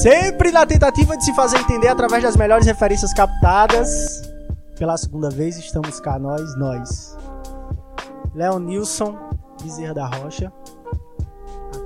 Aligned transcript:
Sempre 0.00 0.50
na 0.50 0.64
tentativa 0.64 1.14
de 1.14 1.22
se 1.22 1.34
fazer 1.34 1.58
entender 1.58 1.88
através 1.88 2.22
das 2.22 2.34
melhores 2.34 2.64
referências 2.64 3.12
captadas. 3.12 4.22
Pela 4.78 4.96
segunda 4.96 5.28
vez 5.28 5.58
estamos 5.58 6.00
cá, 6.00 6.18
nós, 6.18 6.56
nós. 6.56 7.18
Léo 8.34 8.58
Nilson, 8.58 9.14
Bezerra 9.62 9.92
da 9.92 10.06
Rocha. 10.06 10.50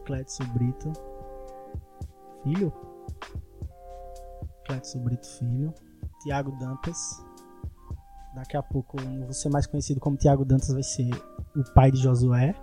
Clédson 0.05 0.45
Brito. 0.55 0.93
Filho? 2.45 2.73
Clédson 4.65 5.01
Brito 5.01 5.27
Filho. 5.27 5.75
Tiago 6.23 6.53
Dantas. 6.53 7.21
Daqui 8.37 8.57
a 8.57 8.63
pouco 8.63 8.97
ser 9.33 9.49
mais 9.49 9.67
conhecido 9.67 9.99
como 9.99 10.17
Tiago 10.17 10.45
Dantas, 10.45 10.73
vai 10.73 10.85
ser 10.85 11.11
o 11.57 11.65
pai 11.75 11.91
de 11.91 11.99
Josué. 12.01 12.55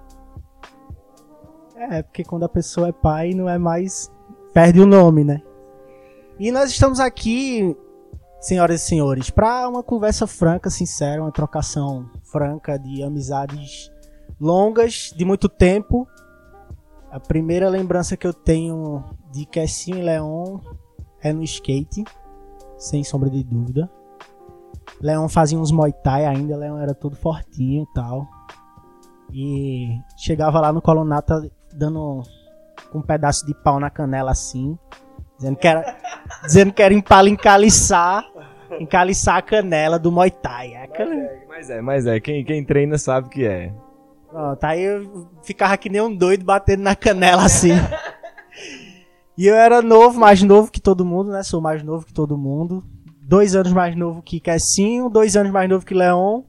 É, 1.76 2.02
porque 2.04 2.24
quando 2.24 2.44
a 2.44 2.50
pessoa 2.50 2.88
é 2.88 2.94
pai 2.94 3.34
não 3.34 3.50
é 3.50 3.58
mais. 3.58 4.10
Perde 4.54 4.80
o 4.80 4.86
nome, 4.86 5.24
né? 5.24 5.42
E 6.40 6.52
nós 6.52 6.72
estamos 6.72 7.00
aqui 7.00 7.76
senhoras 8.42 8.82
e 8.82 8.86
senhores, 8.86 9.30
para 9.30 9.70
uma 9.70 9.84
conversa 9.84 10.26
franca, 10.26 10.70
sincera, 10.70 11.22
uma 11.22 11.32
trocação 11.32 12.10
franca 12.24 12.78
de 12.78 13.04
amizades 13.04 13.92
longas, 14.40 15.14
de 15.16 15.24
muito 15.24 15.48
tempo. 15.48 16.08
A 17.12 17.20
primeira 17.20 17.70
lembrança 17.70 18.18
que 18.18 18.26
eu 18.26 18.34
tenho 18.34 19.04
de 19.32 19.46
Cassinho 19.46 20.00
e 20.00 20.02
Leon 20.02 20.60
é 21.22 21.32
no 21.32 21.44
skate, 21.44 22.04
sem 22.78 23.04
sombra 23.04 23.30
de 23.30 23.44
dúvida. 23.44 23.90
Leon 25.00 25.30
fazia 25.30 25.60
uns 25.60 25.72
Muay 25.72 25.94
Thai 25.94 26.26
ainda, 26.26 26.58
Leon 26.58 26.78
era 26.80 26.96
todo 26.96 27.16
fortinho 27.16 27.84
e 27.84 27.94
tal. 27.94 28.28
E 29.32 30.00
chegava 30.18 30.60
lá 30.60 30.74
no 30.74 30.82
Colonata 30.82 31.50
dando 31.74 32.24
um 32.94 33.02
pedaço 33.02 33.46
de 33.46 33.54
pau 33.54 33.80
na 33.80 33.90
canela 33.90 34.32
assim, 34.32 34.78
dizendo 35.38 35.58
que 35.58 35.68
era, 35.68 35.98
dizendo 36.44 36.74
que 36.74 36.82
era 36.82 36.94
empala 36.94 37.30
encaliçar 37.30 38.26
encaliçar 38.80 39.38
a 39.38 39.42
canela 39.42 40.00
do 40.00 40.12
Muay 40.12 40.32
Thai. 40.32 40.74
É 40.74 40.88
mas, 40.88 41.10
é, 41.10 41.46
mas 41.48 41.70
é, 41.70 41.82
mas 41.82 42.08
é, 42.08 42.20
quem, 42.20 42.44
quem 42.44 42.64
treina 42.64 42.98
sabe 42.98 43.30
que 43.30 43.46
é. 43.46 43.74
Pronto, 44.30 44.64
aí 44.64 44.82
eu 44.82 45.28
ficava 45.44 45.76
que 45.78 45.90
nem 45.90 46.02
um 46.02 46.16
doido 46.16 46.46
batendo 46.46 46.84
na 46.84 46.96
canela 46.96 47.44
assim. 47.44 47.72
e 49.38 49.46
eu 49.46 49.56
era 49.56 49.82
novo, 49.82 50.20
mais 50.20 50.42
novo 50.42 50.72
que 50.72 50.80
todo 50.80 51.06
mundo, 51.06 51.32
né? 51.32 51.44
Sou 51.44 51.60
mais 51.60 51.84
novo 51.84 52.06
que 52.06 52.14
todo 52.14 52.38
mundo. 52.38 52.84
Dois 53.22 53.56
anos 53.56 53.74
mais 53.74 53.96
novo 53.96 54.22
que 54.22 54.40
Cassinho, 54.40 55.10
dois 55.10 55.36
anos 55.36 55.52
mais 55.52 55.70
novo 55.70 55.86
que 55.86 55.94
Leon. 55.94 56.44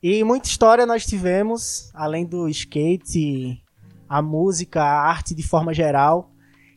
E 0.00 0.22
muita 0.22 0.48
história 0.48 0.86
nós 0.86 1.04
tivemos, 1.04 1.90
além 1.92 2.24
do 2.24 2.48
skate, 2.48 3.60
a 4.08 4.22
música, 4.22 4.82
a 4.82 5.08
arte 5.08 5.34
de 5.34 5.42
forma 5.42 5.74
geral. 5.74 6.30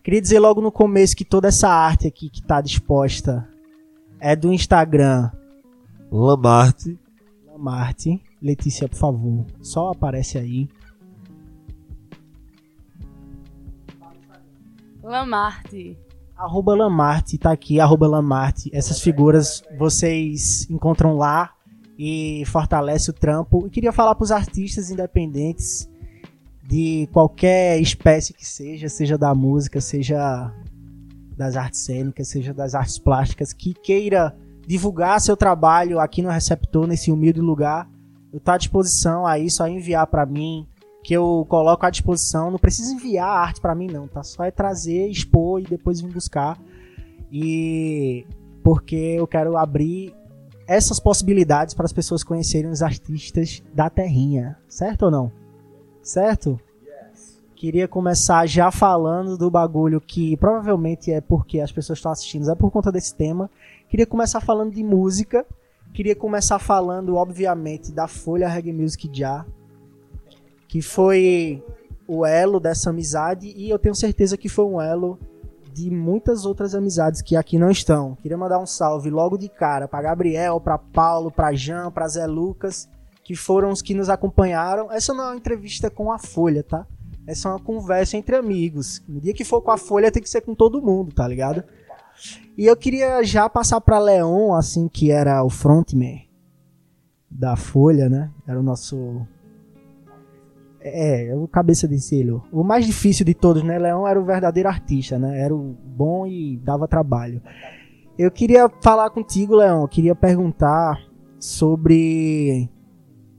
Queria 0.03 0.21
dizer 0.21 0.39
logo 0.39 0.61
no 0.61 0.71
começo 0.71 1.15
que 1.15 1.23
toda 1.23 1.47
essa 1.47 1.69
arte 1.69 2.07
aqui 2.07 2.29
que 2.29 2.41
está 2.41 2.59
disposta 2.59 3.47
é 4.19 4.35
do 4.35 4.51
Instagram. 4.51 5.31
Lamarte. 6.11 6.99
Lamarte. 7.47 8.21
Letícia, 8.41 8.89
por 8.89 8.97
favor, 8.97 9.45
só 9.61 9.91
aparece 9.91 10.37
aí. 10.37 10.67
Lamarte. 15.03 15.97
Arroba 16.35 16.73
Lamarte, 16.73 17.37
tá 17.37 17.51
aqui, 17.51 17.79
arroba 17.79 18.07
Lamarte. 18.07 18.71
Essas 18.73 18.99
figuras 18.99 19.63
vocês 19.77 20.67
encontram 20.71 21.15
lá 21.15 21.53
e 21.99 22.43
fortalece 22.47 23.11
o 23.11 23.13
trampo. 23.13 23.67
E 23.67 23.69
queria 23.69 23.91
falar 23.91 24.15
para 24.15 24.23
os 24.23 24.31
artistas 24.31 24.89
independentes 24.89 25.90
de 26.63 27.07
qualquer 27.11 27.79
espécie 27.81 28.33
que 28.33 28.45
seja, 28.45 28.87
seja 28.87 29.17
da 29.17 29.33
música, 29.33 29.81
seja 29.81 30.53
das 31.35 31.55
artes 31.55 31.81
cênicas, 31.81 32.27
seja 32.27 32.53
das 32.53 32.75
artes 32.75 32.99
plásticas, 32.99 33.53
que 33.53 33.73
queira 33.73 34.35
divulgar 34.67 35.19
seu 35.19 35.35
trabalho 35.35 35.99
aqui 35.99 36.21
no 36.21 36.29
Receptor, 36.29 36.87
nesse 36.87 37.11
humilde 37.11 37.41
lugar, 37.41 37.89
eu 38.31 38.37
estou 38.37 38.53
à 38.53 38.57
disposição 38.57 39.27
aí, 39.27 39.49
só 39.49 39.67
enviar 39.67 40.07
para 40.07 40.25
mim, 40.25 40.65
que 41.03 41.13
eu 41.13 41.45
coloco 41.49 41.85
à 41.85 41.89
disposição. 41.89 42.49
Não 42.49 42.59
precisa 42.59 42.93
enviar 42.93 43.27
a 43.27 43.39
arte 43.39 43.59
para 43.59 43.75
mim, 43.75 43.87
não, 43.87 44.07
tá? 44.07 44.23
Só 44.23 44.43
é 44.43 44.51
trazer, 44.51 45.07
expor 45.07 45.59
e 45.59 45.63
depois 45.63 45.99
vir 45.99 46.13
buscar. 46.13 46.57
E 47.31 48.25
porque 48.63 48.95
eu 48.95 49.27
quero 49.27 49.57
abrir 49.57 50.13
essas 50.67 50.99
possibilidades 50.99 51.73
para 51.73 51.85
as 51.85 51.91
pessoas 51.91 52.23
conhecerem 52.23 52.69
os 52.69 52.81
artistas 52.81 53.61
da 53.73 53.89
terrinha, 53.89 54.57
certo 54.69 55.03
ou 55.03 55.11
não? 55.11 55.40
Certo? 56.01 56.59
Queria 57.55 57.87
começar 57.87 58.47
já 58.47 58.71
falando 58.71 59.37
do 59.37 59.51
bagulho 59.51 60.01
que 60.01 60.35
provavelmente 60.37 61.11
é 61.11 61.21
porque 61.21 61.59
as 61.59 61.71
pessoas 61.71 61.99
estão 61.99 62.11
assistindo, 62.11 62.49
é 62.49 62.55
por 62.55 62.71
conta 62.71 62.91
desse 62.91 63.13
tema. 63.13 63.49
Queria 63.87 64.05
começar 64.05 64.41
falando 64.41 64.73
de 64.73 64.83
música. 64.83 65.45
Queria 65.93 66.15
começar 66.15 66.57
falando, 66.57 67.15
obviamente, 67.17 67.91
da 67.91 68.07
Folha 68.07 68.47
Reggae 68.47 68.73
Music 68.73 69.09
Já, 69.13 69.45
que 70.67 70.81
foi 70.81 71.63
o 72.07 72.25
elo 72.25 72.59
dessa 72.59 72.89
amizade 72.89 73.53
e 73.55 73.69
eu 73.69 73.77
tenho 73.77 73.93
certeza 73.93 74.37
que 74.37 74.49
foi 74.49 74.65
um 74.65 74.81
elo 74.81 75.19
de 75.73 75.89
muitas 75.89 76.45
outras 76.45 76.73
amizades 76.75 77.21
que 77.21 77.35
aqui 77.35 77.57
não 77.57 77.69
estão. 77.69 78.15
Queria 78.21 78.37
mandar 78.37 78.59
um 78.59 78.65
salve 78.65 79.09
logo 79.09 79.37
de 79.37 79.47
cara 79.47 79.87
para 79.87 80.01
Gabriel, 80.01 80.59
para 80.59 80.77
Paulo, 80.77 81.31
para 81.31 81.53
Jean, 81.53 81.91
para 81.91 82.07
Zé 82.07 82.25
Lucas, 82.25 82.89
que 83.23 83.35
foram 83.35 83.69
os 83.69 83.81
que 83.81 83.93
nos 83.93 84.09
acompanharam. 84.09 84.91
Essa 84.91 85.13
não 85.13 85.25
é 85.25 85.27
uma 85.27 85.37
entrevista 85.37 85.89
com 85.89 86.11
a 86.11 86.17
Folha, 86.17 86.63
tá? 86.63 86.85
Essa 87.27 87.49
é 87.49 87.51
uma 87.51 87.59
conversa 87.59 88.17
entre 88.17 88.35
amigos. 88.35 89.01
No 89.07 89.19
dia 89.19 89.33
que 89.33 89.45
for 89.45 89.61
com 89.61 89.71
a 89.71 89.77
Folha, 89.77 90.11
tem 90.11 90.21
que 90.21 90.29
ser 90.29 90.41
com 90.41 90.55
todo 90.55 90.81
mundo, 90.81 91.13
tá 91.13 91.27
ligado? 91.27 91.63
E 92.57 92.65
eu 92.65 92.75
queria 92.75 93.23
já 93.23 93.47
passar 93.49 93.79
para 93.81 93.99
Leon, 93.99 94.53
assim, 94.53 94.87
que 94.87 95.11
era 95.11 95.43
o 95.43 95.49
frontman 95.49 96.21
da 97.29 97.55
Folha, 97.55 98.09
né? 98.09 98.29
Era 98.47 98.59
o 98.59 98.63
nosso. 98.63 99.25
É, 100.79 101.27
é, 101.27 101.35
o 101.35 101.47
cabeça 101.47 101.87
de 101.87 101.99
selo. 101.99 102.43
O 102.51 102.63
mais 102.63 102.85
difícil 102.85 103.25
de 103.25 103.33
todos, 103.33 103.63
né? 103.63 103.77
Leon 103.77 104.07
era 104.07 104.19
o 104.19 104.25
verdadeiro 104.25 104.67
artista, 104.67 105.17
né? 105.17 105.39
Era 105.39 105.55
o 105.55 105.75
bom 105.85 106.25
e 106.25 106.57
dava 106.57 106.87
trabalho. 106.87 107.41
Eu 108.17 108.29
queria 108.29 108.69
falar 108.81 109.09
contigo, 109.11 109.55
Leon. 109.55 109.83
Eu 109.83 109.87
queria 109.87 110.15
perguntar 110.15 110.99
sobre 111.39 112.69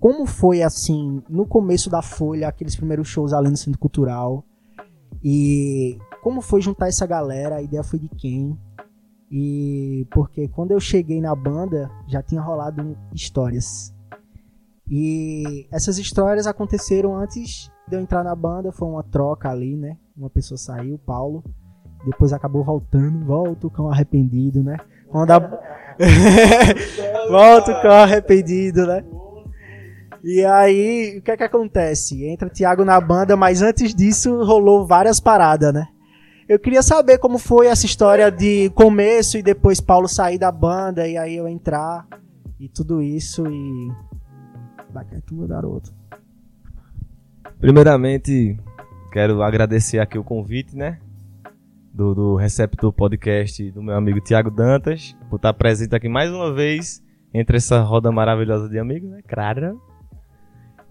como 0.02 0.26
foi 0.26 0.62
assim 0.64 1.22
no 1.28 1.46
começo 1.46 1.88
da 1.88 2.02
Folha, 2.02 2.48
aqueles 2.48 2.74
primeiros 2.74 3.06
shows 3.06 3.32
além 3.32 3.52
do 3.52 3.56
Centro 3.56 3.78
Cultural? 3.78 4.44
E 5.22 5.96
como 6.24 6.40
foi 6.40 6.60
juntar 6.60 6.88
essa 6.88 7.06
galera? 7.06 7.54
A 7.54 7.62
ideia 7.62 7.84
foi 7.84 8.00
de 8.00 8.08
quem? 8.08 8.58
E 9.30 10.04
porque 10.10 10.48
quando 10.48 10.72
eu 10.72 10.80
cheguei 10.80 11.20
na 11.20 11.36
banda, 11.36 11.88
já 12.08 12.20
tinha 12.20 12.42
rolado 12.42 12.98
histórias. 13.14 13.94
E 14.90 15.68
essas 15.70 15.98
histórias 15.98 16.48
aconteceram 16.48 17.16
antes 17.16 17.70
de 17.86 17.94
eu 17.94 18.00
entrar 18.00 18.24
na 18.24 18.34
banda, 18.34 18.72
foi 18.72 18.88
uma 18.88 19.04
troca 19.04 19.50
ali, 19.50 19.76
né? 19.76 19.96
Uma 20.16 20.28
pessoa 20.28 20.58
saiu, 20.58 20.98
Paulo, 20.98 21.44
depois 22.04 22.32
acabou 22.32 22.64
voltando, 22.64 23.24
volta 23.24 23.68
o 23.68 23.70
cão 23.70 23.88
arrependido, 23.88 24.64
né? 24.64 24.78
Quando 25.08 25.30
a... 25.30 25.38
volta 27.30 27.70
o 27.70 27.82
cão 27.82 27.92
arrependido, 27.92 28.84
né? 28.84 29.04
E 30.22 30.44
aí, 30.44 31.18
o 31.18 31.22
que 31.22 31.32
é 31.32 31.36
que 31.36 31.42
acontece? 31.42 32.24
Entra 32.24 32.48
Thiago 32.48 32.84
na 32.84 33.00
banda, 33.00 33.36
mas 33.36 33.60
antes 33.60 33.92
disso 33.92 34.44
rolou 34.44 34.86
várias 34.86 35.18
paradas, 35.18 35.74
né? 35.74 35.88
Eu 36.48 36.58
queria 36.58 36.82
saber 36.82 37.18
como 37.18 37.38
foi 37.38 37.66
essa 37.66 37.86
história 37.86 38.30
de 38.30 38.70
começo 38.70 39.36
e 39.36 39.42
depois 39.42 39.80
Paulo 39.80 40.06
sair 40.06 40.38
da 40.38 40.52
banda 40.52 41.08
e 41.08 41.16
aí 41.16 41.36
eu 41.36 41.48
entrar 41.48 42.06
e 42.60 42.68
tudo 42.68 43.02
isso 43.02 43.44
e. 43.48 43.90
Vai 44.92 45.04
que 45.04 45.14
é 45.14 45.20
tua, 45.20 45.46
garoto. 45.48 45.92
Primeiramente, 47.58 48.58
quero 49.10 49.42
agradecer 49.42 49.98
aqui 49.98 50.18
o 50.18 50.24
convite, 50.24 50.76
né? 50.76 51.00
Do, 51.92 52.14
do 52.14 52.36
Receptor 52.36 52.92
Podcast 52.92 53.70
do 53.70 53.82
meu 53.82 53.96
amigo 53.96 54.20
Tiago 54.20 54.50
Dantas, 54.50 55.16
por 55.28 55.36
estar 55.36 55.52
presente 55.54 55.94
aqui 55.94 56.08
mais 56.08 56.30
uma 56.30 56.52
vez 56.52 57.02
entre 57.34 57.56
essa 57.56 57.80
roda 57.80 58.12
maravilhosa 58.12 58.68
de 58.68 58.78
amigos, 58.78 59.10
né? 59.10 59.20
Claro. 59.26 59.80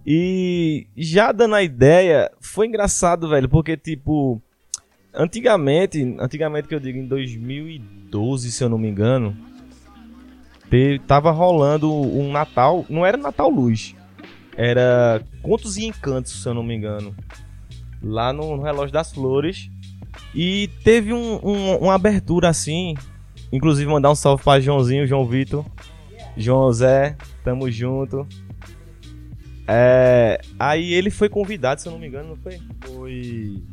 E 0.06 0.88
já 0.98 1.32
dando 1.32 1.56
a 1.56 1.64
ideia, 1.64 2.32
foi 2.40 2.68
engraçado, 2.68 3.30
velho, 3.30 3.48
porque 3.48 3.78
tipo, 3.78 4.42
antigamente, 5.14 6.16
antigamente 6.20 6.68
que 6.68 6.76
eu 6.76 6.80
digo 6.80 6.98
em 6.98 7.08
2012, 7.08 8.52
se 8.52 8.64
eu 8.64 8.70
não 8.70 8.78
me 8.78 8.90
engano, 8.90 9.38
tava 11.06 11.32
rolando 11.32 11.92
um 11.94 12.32
Natal, 12.32 12.86
não 12.90 13.06
era 13.06 13.18
Natal 13.18 13.50
Luz, 13.50 13.96
era 14.56 15.22
Contos 15.42 15.78
e 15.78 15.86
Encantos, 15.86 16.42
se 16.42 16.48
eu 16.48 16.54
não 16.54 16.64
me 16.64 16.76
engano, 16.76 17.16
lá 18.02 18.32
no, 18.32 18.56
no 18.56 18.64
Relógio 18.64 18.94
das 18.94 19.14
Flores. 19.14 19.70
E 20.34 20.70
teve 20.84 21.14
um, 21.14 21.40
um, 21.44 21.76
uma 21.78 21.96
abertura 21.96 22.50
assim, 22.50 22.96
inclusive 23.52 23.90
mandar 23.90 24.12
um 24.12 24.16
salve 24.16 24.44
para 24.44 24.62
Joãozinho, 24.62 25.06
João 25.06 25.26
Vitor, 25.26 25.66
João 26.36 26.72
Zé, 26.72 27.16
tamo 27.44 27.70
junto. 27.70 28.28
É, 29.74 30.42
aí 30.60 30.94
ele 30.94 31.10
foi 31.10 31.30
convidado, 31.30 31.80
se 31.80 31.88
eu 31.88 31.94
não 31.94 32.00
me 32.00 32.06
engano, 32.06 32.30
não 32.30 32.36
foi? 32.36 32.60
Foi. 32.82 33.64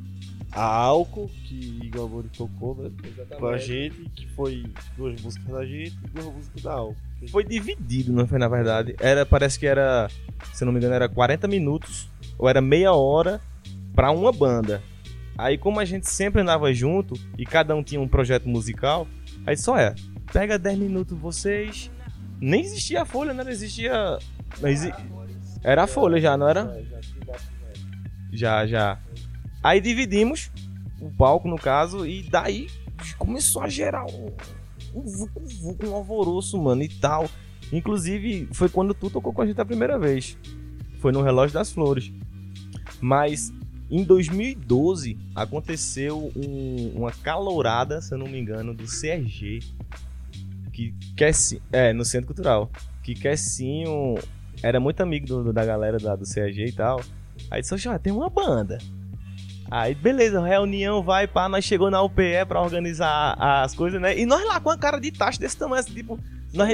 a 0.53 0.63
Álcool, 0.63 1.29
que 1.45 1.81
Igor 1.83 2.07
Amori 2.07 2.29
tocou, 2.29 2.77
né? 2.77 2.89
Com 3.37 3.47
a 3.49 3.59
gente, 3.59 4.09
que 4.15 4.29
foi 4.29 4.65
duas 4.97 5.21
músicas 5.21 5.49
da 5.49 5.67
gente 5.67 5.99
e 6.05 6.09
duas 6.09 6.33
músicas 6.33 6.63
da 6.63 6.73
Álcool. 6.73 6.97
Foi 7.33 7.43
dividido, 7.43 8.13
não 8.13 8.29
foi 8.29 8.39
na 8.39 8.47
verdade. 8.47 8.95
Era, 9.01 9.27
parece 9.27 9.59
que 9.59 9.67
era, 9.67 10.09
se 10.53 10.65
não 10.65 10.73
me 10.73 10.79
engano, 10.79 10.95
era 10.95 11.09
40 11.09 11.49
minutos 11.49 12.09
ou 12.39 12.49
era 12.49 12.61
meia 12.61 12.93
hora 12.93 13.41
pra 13.93 14.13
uma 14.13 14.31
banda. 14.31 14.81
Aí 15.37 15.59
como 15.59 15.81
a 15.81 15.85
gente 15.85 16.09
sempre 16.09 16.41
andava 16.41 16.73
junto 16.73 17.19
e 17.37 17.45
cada 17.45 17.75
um 17.75 17.83
tinha 17.83 18.01
um 18.01 18.07
projeto 18.07 18.49
musical, 18.49 19.09
aí 19.45 19.57
só 19.57 19.77
é, 19.77 19.97
pega 20.33 20.57
10 20.57 20.79
minutos 20.79 21.19
vocês. 21.19 21.91
Nem 22.41 22.61
existia 22.61 23.03
a 23.03 23.05
folha, 23.05 23.35
né? 23.35 23.43
Não 23.43 23.51
existia. 23.51 24.17
Não 24.61 24.69
exi... 24.69 24.93
Era 25.63 25.85
a 25.85 25.87
folha 25.87 26.21
já, 26.21 26.37
não 26.37 26.49
era? 26.49 26.65
Já, 28.33 28.67
já. 28.67 28.99
Aí 29.63 29.81
dividimos 29.81 30.51
o 31.01 31.11
palco, 31.11 31.49
no 31.49 31.57
caso, 31.57 32.07
e 32.07 32.23
daí 32.23 32.69
começou 33.19 33.63
a 33.63 33.69
gerar 33.69 34.05
um, 34.07 34.31
um 34.95 35.03
vucu, 35.03 35.87
um 35.87 35.95
alvoroço, 35.95 36.59
mano, 36.61 36.83
e 36.83 36.89
tal. 36.89 37.29
Inclusive, 37.73 38.49
foi 38.53 38.69
quando 38.69 38.95
tu 38.95 39.11
tocou 39.11 39.33
com 39.33 39.43
a 39.43 39.47
gente 39.47 39.61
a 39.61 39.65
primeira 39.65 39.99
vez. 39.99 40.37
Foi 41.01 41.13
no 41.13 41.23
Relógio 41.23 41.55
das 41.55 41.71
Flores. 41.71 42.11
Mas 43.01 43.53
em 43.91 44.03
2012 44.05 45.19
aconteceu 45.35 46.33
um- 46.37 46.93
uma 46.97 47.13
calourada, 47.13 48.01
se 48.01 48.13
eu 48.15 48.19
não 48.19 48.27
me 48.27 48.39
engano, 48.39 48.75
do 48.75 48.85
CRG. 48.87 49.61
Que 50.73 50.93
Kessi- 51.17 51.63
é, 51.73 51.93
no 51.93 52.05
Centro 52.05 52.29
Cultural. 52.29 52.71
Que 53.03 53.15
Kessinho 53.15 54.17
era 54.63 54.79
muito 54.81 55.01
amigo 55.03 55.27
do- 55.27 55.53
da 55.53 55.65
galera 55.65 55.99
da, 55.99 56.17
do 56.17 56.25
CRG 56.25 56.67
e 56.67 56.73
tal. 56.73 57.01
Aí 57.51 57.61
disse, 57.61 57.77
já 57.79 57.99
tem 57.99 58.13
uma 58.13 58.29
banda. 58.29 58.79
Aí, 59.71 59.95
beleza, 59.95 60.41
reunião 60.41 61.03
vai, 61.03 61.27
pá, 61.27 61.49
nós 61.49 61.65
chegou 61.65 61.91
na 61.91 62.03
UPE 62.03 62.45
pra 62.49 62.61
organizar 62.63 63.35
as 63.39 63.75
coisas, 63.75 64.01
né? 64.01 64.19
E 64.19 64.25
nós 64.25 64.43
lá 64.47 64.59
com 64.61 64.71
a 64.71 64.79
cara 64.79 64.99
de 64.99 65.13
taxa 65.13 65.39
desse 65.39 65.57
tamanho, 65.59 65.81
assim, 65.81 65.93
tipo... 65.95 66.19
Nós, 66.55 66.71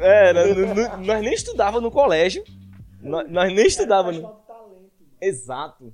é, 0.00 0.32
nós, 0.34 0.76
nós- 0.76 1.06
nós 1.06 1.22
nem 1.22 1.32
estudava 1.32 1.80
no 1.80 1.90
colégio. 1.90 2.44
Nós, 3.00 3.30
nós 3.30 3.54
nem 3.54 3.66
estudava 3.66 4.12
no... 4.12 4.36
Exato. 5.20 5.92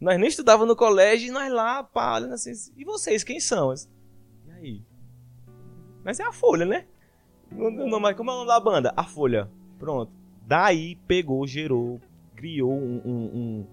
Nós 0.00 0.18
nem 0.18 0.28
estudava 0.28 0.64
no 0.64 0.76
colégio 0.76 1.28
e 1.28 1.30
nós 1.32 1.52
lá, 1.52 1.82
pá, 1.82 2.14
olhando 2.16 2.34
assim, 2.34 2.52
e 2.76 2.84
vocês, 2.84 3.24
quem 3.24 3.40
são? 3.40 3.74
E 3.74 4.50
aí? 4.52 4.82
Mas 6.04 6.20
é 6.20 6.24
a 6.24 6.32
Folha, 6.32 6.64
né? 6.64 6.86
Não, 7.50 7.70
não, 7.70 7.88
não, 7.88 8.00
mas 8.00 8.16
como 8.16 8.30
é 8.30 8.34
o 8.34 8.36
nome 8.36 8.48
da 8.48 8.60
banda? 8.60 8.92
A 8.96 9.02
Folha. 9.04 9.50
Pronto. 9.78 10.12
Daí 10.50 10.96
pegou, 11.06 11.46
gerou, 11.46 12.00
criou 12.34 12.72
um, 12.72 13.00
um- 13.04 13.30
um- 13.36 13.66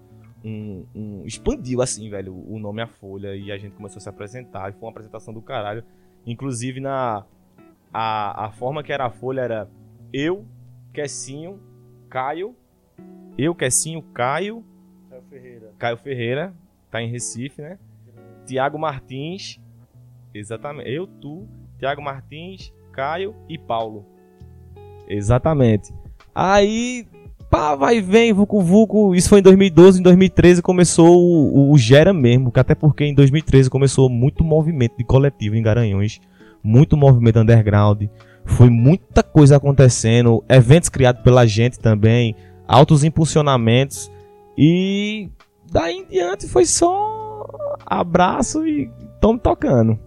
um- 0.45 0.85
um- 0.93 1.25
expandiu 1.25 1.81
assim, 1.81 2.07
velho, 2.07 2.31
o 2.35 2.59
nome 2.59 2.83
A 2.83 2.85
Folha 2.85 3.35
e 3.35 3.51
a 3.51 3.57
gente 3.57 3.73
começou 3.73 3.97
a 3.97 3.99
se 3.99 4.07
apresentar. 4.07 4.69
E 4.69 4.73
foi 4.73 4.83
uma 4.83 4.91
apresentação 4.91 5.33
do 5.33 5.41
caralho. 5.41 5.83
Inclusive 6.23 6.79
na. 6.79 7.25
A, 7.91 8.45
a 8.45 8.51
forma 8.51 8.83
que 8.83 8.93
era 8.93 9.07
a 9.07 9.09
Folha 9.09 9.41
era 9.41 9.67
eu, 10.13 10.45
Kessinho, 10.93 11.59
Caio. 12.11 12.55
Eu, 13.35 13.55
Kessinho, 13.55 14.03
Caio. 14.13 14.63
Ferreira. 15.31 15.73
Caio 15.79 15.97
Ferreira, 15.97 16.53
tá 16.91 17.01
em 17.01 17.09
Recife, 17.09 17.59
né? 17.59 17.79
Tiago 18.45 18.77
Martins, 18.77 19.59
exatamente. 20.31 20.91
Eu, 20.91 21.07
tu, 21.07 21.47
Tiago 21.79 22.03
Martins, 22.03 22.71
Caio 22.91 23.35
e 23.49 23.57
Paulo. 23.57 24.05
Exatamente. 25.07 25.91
Aí, 26.39 27.07
pá, 27.49 27.73
vai 27.73 27.99
vem, 27.99 28.31
Vucu 28.31 28.61
Vucu. 28.61 29.15
Isso 29.15 29.27
foi 29.27 29.39
em 29.39 29.41
2012, 29.41 29.99
em 29.99 30.03
2013 30.03 30.61
começou 30.61 31.17
o, 31.19 31.71
o 31.71 31.77
Gera 31.79 32.13
mesmo. 32.13 32.51
Que 32.51 32.59
até 32.59 32.75
porque 32.75 33.05
em 33.05 33.15
2013 33.15 33.71
começou 33.71 34.07
muito 34.07 34.43
movimento 34.43 34.95
de 34.99 35.03
coletivo 35.03 35.55
em 35.55 35.63
Garanhuns. 35.63 36.21
Muito 36.63 36.95
movimento 36.95 37.39
underground. 37.39 38.03
Foi 38.45 38.69
muita 38.69 39.23
coisa 39.23 39.57
acontecendo. 39.57 40.43
Eventos 40.47 40.89
criados 40.89 41.23
pela 41.23 41.47
gente 41.47 41.79
também. 41.79 42.35
Altos 42.67 43.03
impulsionamentos. 43.03 44.11
E 44.55 45.31
daí 45.71 45.95
em 45.95 46.05
diante 46.05 46.47
foi 46.47 46.67
só 46.67 47.47
abraço 47.83 48.63
e 48.67 48.91
tamo 49.19 49.39
tocando. 49.39 49.97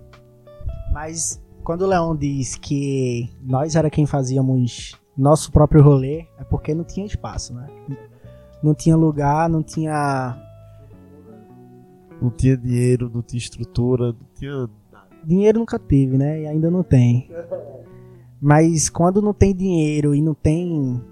Mas 0.92 1.42
quando 1.64 1.82
o 1.82 1.88
Leão 1.88 2.14
diz 2.14 2.54
que 2.54 3.28
nós 3.42 3.74
era 3.74 3.90
quem 3.90 4.06
fazíamos 4.06 4.94
nosso 5.20 5.52
próprio 5.52 5.82
rolê, 5.82 6.26
é 6.38 6.44
porque 6.44 6.74
não 6.74 6.84
tinha 6.84 7.06
espaço, 7.06 7.54
né? 7.54 7.66
Não 8.62 8.74
tinha 8.74 8.96
lugar, 8.96 9.48
não 9.48 9.62
tinha. 9.62 10.36
Não 12.20 12.30
tinha 12.30 12.56
dinheiro, 12.56 13.10
não 13.12 13.22
tinha 13.22 13.38
estrutura, 13.38 14.06
não 14.06 14.26
tinha. 14.34 14.68
Dinheiro 15.24 15.58
nunca 15.58 15.78
teve, 15.78 16.16
né? 16.16 16.42
E 16.42 16.46
ainda 16.46 16.70
não 16.70 16.82
tem. 16.82 17.30
Mas 18.40 18.88
quando 18.88 19.20
não 19.20 19.34
tem 19.34 19.54
dinheiro 19.54 20.14
e 20.14 20.22
não 20.22 20.34
tem 20.34 21.02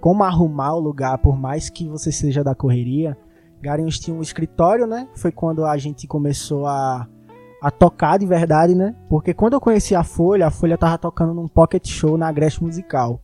como 0.00 0.24
arrumar 0.24 0.74
o 0.74 0.80
lugar, 0.80 1.18
por 1.18 1.36
mais 1.36 1.70
que 1.70 1.88
você 1.88 2.12
seja 2.12 2.44
da 2.44 2.54
correria, 2.54 3.16
Garanhuns 3.60 3.98
tinha 3.98 4.16
um 4.16 4.20
escritório, 4.20 4.86
né? 4.86 5.08
Foi 5.14 5.32
quando 5.32 5.64
a 5.64 5.78
gente 5.78 6.06
começou 6.06 6.66
a, 6.66 7.08
a 7.62 7.70
tocar 7.70 8.18
de 8.18 8.26
verdade, 8.26 8.74
né? 8.74 8.94
Porque 9.08 9.32
quando 9.32 9.54
eu 9.54 9.60
conheci 9.60 9.94
a 9.94 10.04
Folha, 10.04 10.46
a 10.46 10.50
Folha 10.50 10.76
tava 10.76 10.98
tocando 10.98 11.32
num 11.32 11.48
pocket 11.48 11.88
show 11.88 12.18
na 12.18 12.28
Agreste 12.28 12.62
Musical. 12.62 13.20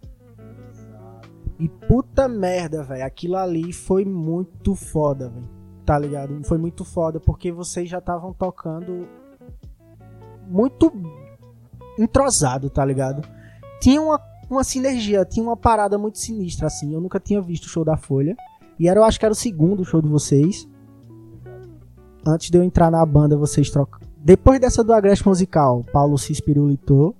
E 1.60 1.68
puta 1.68 2.26
merda, 2.26 2.82
velho. 2.82 3.04
Aquilo 3.04 3.36
ali 3.36 3.70
foi 3.70 4.04
muito 4.04 4.74
foda, 4.74 5.28
velho. 5.28 5.48
Tá 5.84 5.98
ligado? 5.98 6.42
Foi 6.44 6.56
muito 6.56 6.84
foda 6.84 7.20
porque 7.20 7.52
vocês 7.52 7.88
já 7.88 7.98
estavam 7.98 8.32
tocando 8.32 9.06
muito 10.48 10.90
entrosado, 11.98 12.70
tá 12.70 12.82
ligado? 12.84 13.28
Tinha 13.80 14.00
uma, 14.00 14.20
uma 14.48 14.64
sinergia, 14.64 15.24
tinha 15.24 15.44
uma 15.44 15.56
parada 15.56 15.98
muito 15.98 16.18
sinistra, 16.18 16.66
assim. 16.66 16.94
Eu 16.94 17.00
nunca 17.00 17.20
tinha 17.20 17.42
visto 17.42 17.64
o 17.64 17.68
show 17.68 17.84
da 17.84 17.96
Folha. 17.96 18.34
E 18.78 18.88
era, 18.88 18.98
eu 18.98 19.04
acho 19.04 19.18
que 19.18 19.26
era 19.26 19.32
o 19.32 19.36
segundo 19.36 19.84
show 19.84 20.00
de 20.00 20.08
vocês. 20.08 20.66
Antes 22.26 22.50
de 22.50 22.56
eu 22.56 22.62
entrar 22.62 22.90
na 22.90 23.04
banda, 23.04 23.36
vocês 23.36 23.68
trocam. 23.68 24.00
Depois 24.16 24.58
dessa 24.60 24.82
do 24.82 24.94
Agreste 24.94 25.28
Musical, 25.28 25.84
Paulo 25.92 26.16
se 26.16 26.32
espirulitou. 26.32 27.14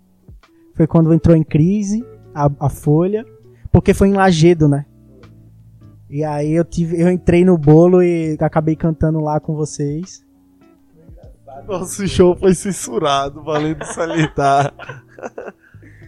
Foi 0.74 0.86
quando 0.86 1.12
entrou 1.12 1.36
em 1.36 1.42
crise 1.42 2.02
a, 2.34 2.50
a 2.58 2.70
Folha. 2.70 3.26
Porque 3.72 3.94
foi 3.94 4.08
em 4.08 4.14
Lagedo, 4.14 4.68
né? 4.68 4.86
E 6.08 6.24
aí 6.24 6.52
eu 6.52 6.64
tive, 6.64 7.00
eu 7.00 7.08
entrei 7.08 7.44
no 7.44 7.56
bolo 7.56 8.02
e 8.02 8.36
acabei 8.40 8.74
cantando 8.74 9.20
lá 9.20 9.38
com 9.38 9.54
vocês. 9.54 10.26
Nosso 11.66 12.06
show 12.08 12.36
foi 12.36 12.52
censurado, 12.54 13.42
valendo 13.44 13.84
salientar. 13.84 14.74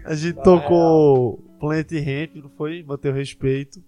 A 0.04 0.14
gente 0.14 0.42
tocou 0.42 1.38
Plant 1.60 1.92
Ramp, 1.92 2.42
não 2.42 2.50
foi? 2.50 2.82
Manter 2.82 3.10
o 3.10 3.14
respeito. 3.14 3.80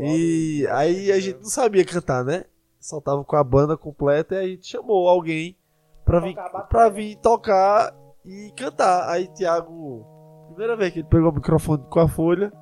E 0.00 0.66
aí 0.70 1.10
a 1.10 1.18
gente 1.18 1.38
não 1.38 1.48
sabia 1.48 1.84
cantar, 1.84 2.22
né? 2.22 2.44
Só 2.78 3.00
tava 3.00 3.24
com 3.24 3.36
a 3.36 3.42
banda 3.42 3.76
completa 3.76 4.34
e 4.36 4.38
a 4.38 4.48
gente 4.48 4.66
chamou 4.66 5.08
alguém 5.08 5.56
pra 6.04 6.20
vir, 6.20 6.36
pra 6.68 6.88
vir 6.90 7.16
tocar 7.16 7.94
e 8.24 8.52
cantar. 8.54 9.08
Aí 9.08 9.28
Thiago, 9.28 10.04
primeira 10.48 10.76
vez 10.76 10.92
que 10.92 10.98
ele 10.98 11.08
pegou 11.08 11.30
o 11.30 11.34
microfone 11.34 11.82
com 11.88 12.00
a 12.00 12.08
folha 12.08 12.52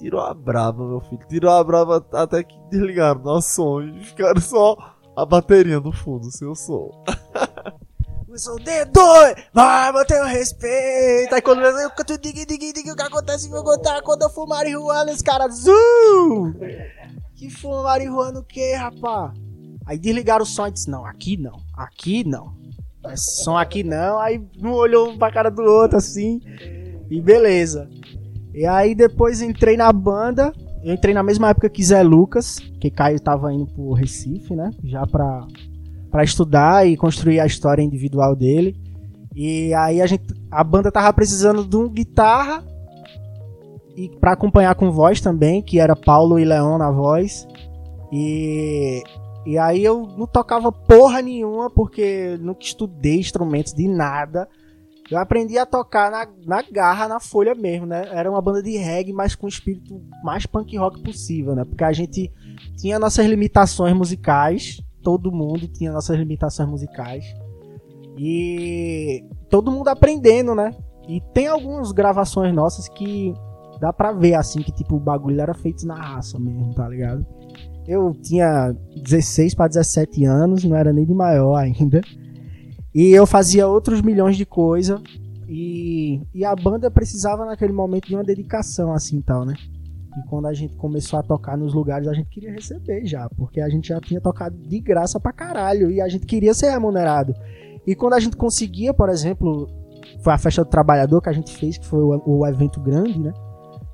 tirou 0.00 0.20
a 0.20 0.32
brava, 0.32 0.86
meu 0.86 1.00
filho. 1.00 1.20
Tirou 1.28 1.52
a 1.52 1.62
brava 1.62 2.04
até 2.12 2.42
que 2.42 2.58
desligaram 2.70 3.20
nosso 3.20 3.54
som 3.54 3.82
e 3.82 4.02
ficaram 4.02 4.40
só 4.40 4.76
a 5.14 5.26
bateria 5.26 5.78
no 5.78 5.92
fundo, 5.92 6.30
seu 6.30 6.54
som. 6.54 6.90
Começou 8.24 8.56
o 8.56 8.58
dedo, 8.58 9.00
vai 9.52 9.92
manter 9.92 10.20
o 10.22 10.26
respeito. 10.26 11.34
Aí 11.34 11.42
quando 11.42 11.60
eu 11.60 11.90
canto 11.90 12.18
dig, 12.18 12.46
dig, 12.46 12.72
dig, 12.72 12.90
o 12.90 12.96
que 12.96 13.02
acontece 13.02 13.48
vou 13.50 13.62
contar 13.62 14.00
quando 14.02 14.22
eu 14.22 14.30
for 14.30 14.46
marihuana, 14.46 15.12
os 15.12 15.22
caras, 15.22 15.64
zum! 15.64 16.54
Que 17.36 17.50
for 17.50 17.84
marihuana 17.84 18.40
o 18.40 18.44
que, 18.44 18.74
rapá? 18.74 19.32
Aí 19.86 19.98
desligaram 19.98 20.42
o 20.42 20.46
som 20.46 20.66
e 20.66 20.70
disse, 20.70 20.90
não, 20.90 21.04
aqui 21.04 21.36
não, 21.36 21.60
aqui 21.76 22.24
não. 22.24 22.58
Som 23.16 23.56
aqui 23.56 23.82
não, 23.82 24.18
aí 24.18 24.42
um 24.62 24.72
olhou 24.72 25.08
um 25.08 25.18
pra 25.18 25.32
cara 25.32 25.50
do 25.50 25.62
outro 25.62 25.96
assim, 25.96 26.40
e 27.10 27.20
beleza. 27.20 27.88
E 28.54 28.66
aí 28.66 28.94
depois 28.94 29.40
entrei 29.40 29.76
na 29.76 29.92
banda, 29.92 30.52
eu 30.82 30.92
entrei 30.92 31.14
na 31.14 31.22
mesma 31.22 31.50
época 31.50 31.68
que 31.68 31.84
Zé 31.84 32.02
Lucas, 32.02 32.58
que 32.80 32.90
Caio 32.90 33.20
tava 33.20 33.52
indo 33.52 33.66
pro 33.66 33.92
Recife, 33.92 34.54
né, 34.54 34.70
já 34.84 35.06
pra 35.06 35.46
para 36.10 36.24
estudar 36.24 36.84
e 36.88 36.96
construir 36.96 37.38
a 37.38 37.46
história 37.46 37.82
individual 37.82 38.34
dele. 38.34 38.76
E 39.34 39.72
aí 39.74 40.02
a 40.02 40.06
gente 40.06 40.24
a 40.50 40.64
banda 40.64 40.90
tava 40.90 41.12
precisando 41.12 41.64
de 41.64 41.76
um 41.76 41.88
guitarra 41.88 42.64
e 43.96 44.08
para 44.18 44.32
acompanhar 44.32 44.74
com 44.74 44.90
voz 44.90 45.20
também, 45.20 45.62
que 45.62 45.78
era 45.78 45.94
Paulo 45.94 46.38
e 46.38 46.44
Leão 46.44 46.78
na 46.78 46.90
voz. 46.90 47.46
E 48.12 49.02
e 49.46 49.56
aí 49.56 49.82
eu 49.84 50.06
não 50.18 50.26
tocava 50.26 50.70
porra 50.70 51.22
nenhuma 51.22 51.70
porque 51.70 52.36
nunca 52.40 52.62
estudei 52.62 53.18
instrumentos 53.18 53.72
de 53.72 53.88
nada. 53.88 54.48
Eu 55.10 55.18
aprendi 55.18 55.58
a 55.58 55.66
tocar 55.66 56.10
na, 56.10 56.26
na 56.46 56.62
garra, 56.62 57.08
na 57.08 57.18
folha 57.18 57.54
mesmo, 57.54 57.84
né? 57.84 58.08
Era 58.12 58.30
uma 58.30 58.40
banda 58.40 58.62
de 58.62 58.76
reggae, 58.76 59.12
mas 59.12 59.34
com 59.34 59.46
o 59.46 59.48
espírito 59.48 60.00
mais 60.22 60.46
punk 60.46 60.76
rock 60.76 61.02
possível, 61.02 61.54
né? 61.54 61.64
Porque 61.64 61.82
a 61.82 61.92
gente 61.92 62.32
tinha 62.76 62.98
nossas 62.98 63.26
limitações 63.26 63.92
musicais, 63.92 64.80
todo 65.02 65.32
mundo 65.32 65.66
tinha 65.66 65.90
nossas 65.90 66.16
limitações 66.16 66.68
musicais. 66.68 67.24
E 68.16 69.24
todo 69.48 69.72
mundo 69.72 69.88
aprendendo, 69.88 70.54
né? 70.54 70.76
E 71.08 71.20
tem 71.34 71.48
algumas 71.48 71.90
gravações 71.90 72.54
nossas 72.54 72.88
que 72.88 73.34
dá 73.80 73.92
pra 73.92 74.12
ver, 74.12 74.34
assim, 74.34 74.62
que 74.62 74.70
tipo, 74.70 74.94
o 74.94 75.00
bagulho 75.00 75.40
era 75.40 75.54
feito 75.54 75.84
na 75.86 75.94
raça 75.94 76.38
mesmo, 76.38 76.72
tá 76.72 76.88
ligado? 76.88 77.26
Eu 77.88 78.14
tinha 78.22 78.76
16 79.02 79.54
para 79.54 79.66
17 79.66 80.24
anos, 80.24 80.62
não 80.62 80.76
era 80.76 80.92
nem 80.92 81.04
de 81.04 81.14
maior 81.14 81.56
ainda. 81.56 82.00
E 82.94 83.10
eu 83.10 83.26
fazia 83.26 83.68
outros 83.68 84.02
milhões 84.02 84.36
de 84.36 84.44
coisas. 84.44 85.00
E, 85.48 86.20
e 86.32 86.44
a 86.44 86.54
banda 86.54 86.90
precisava 86.90 87.44
naquele 87.44 87.72
momento 87.72 88.06
de 88.06 88.14
uma 88.14 88.22
dedicação, 88.22 88.92
assim 88.92 89.20
tal, 89.20 89.44
né? 89.44 89.54
E 90.18 90.28
quando 90.28 90.46
a 90.46 90.52
gente 90.52 90.74
começou 90.76 91.18
a 91.18 91.22
tocar 91.22 91.56
nos 91.56 91.72
lugares, 91.72 92.08
a 92.08 92.12
gente 92.12 92.28
queria 92.28 92.52
receber 92.52 93.04
já, 93.06 93.28
porque 93.30 93.60
a 93.60 93.68
gente 93.68 93.88
já 93.88 94.00
tinha 94.00 94.20
tocado 94.20 94.56
de 94.56 94.80
graça 94.80 95.20
pra 95.20 95.32
caralho 95.32 95.90
e 95.90 96.00
a 96.00 96.08
gente 96.08 96.26
queria 96.26 96.52
ser 96.52 96.70
remunerado. 96.70 97.34
E 97.86 97.94
quando 97.94 98.14
a 98.14 98.20
gente 98.20 98.36
conseguia, 98.36 98.92
por 98.92 99.08
exemplo, 99.08 99.68
foi 100.22 100.32
a 100.32 100.38
festa 100.38 100.64
do 100.64 100.70
trabalhador 100.70 101.20
que 101.20 101.28
a 101.28 101.32
gente 101.32 101.52
fez, 101.56 101.78
que 101.78 101.86
foi 101.86 102.00
o, 102.00 102.22
o 102.26 102.46
evento 102.46 102.80
grande, 102.80 103.18
né? 103.18 103.32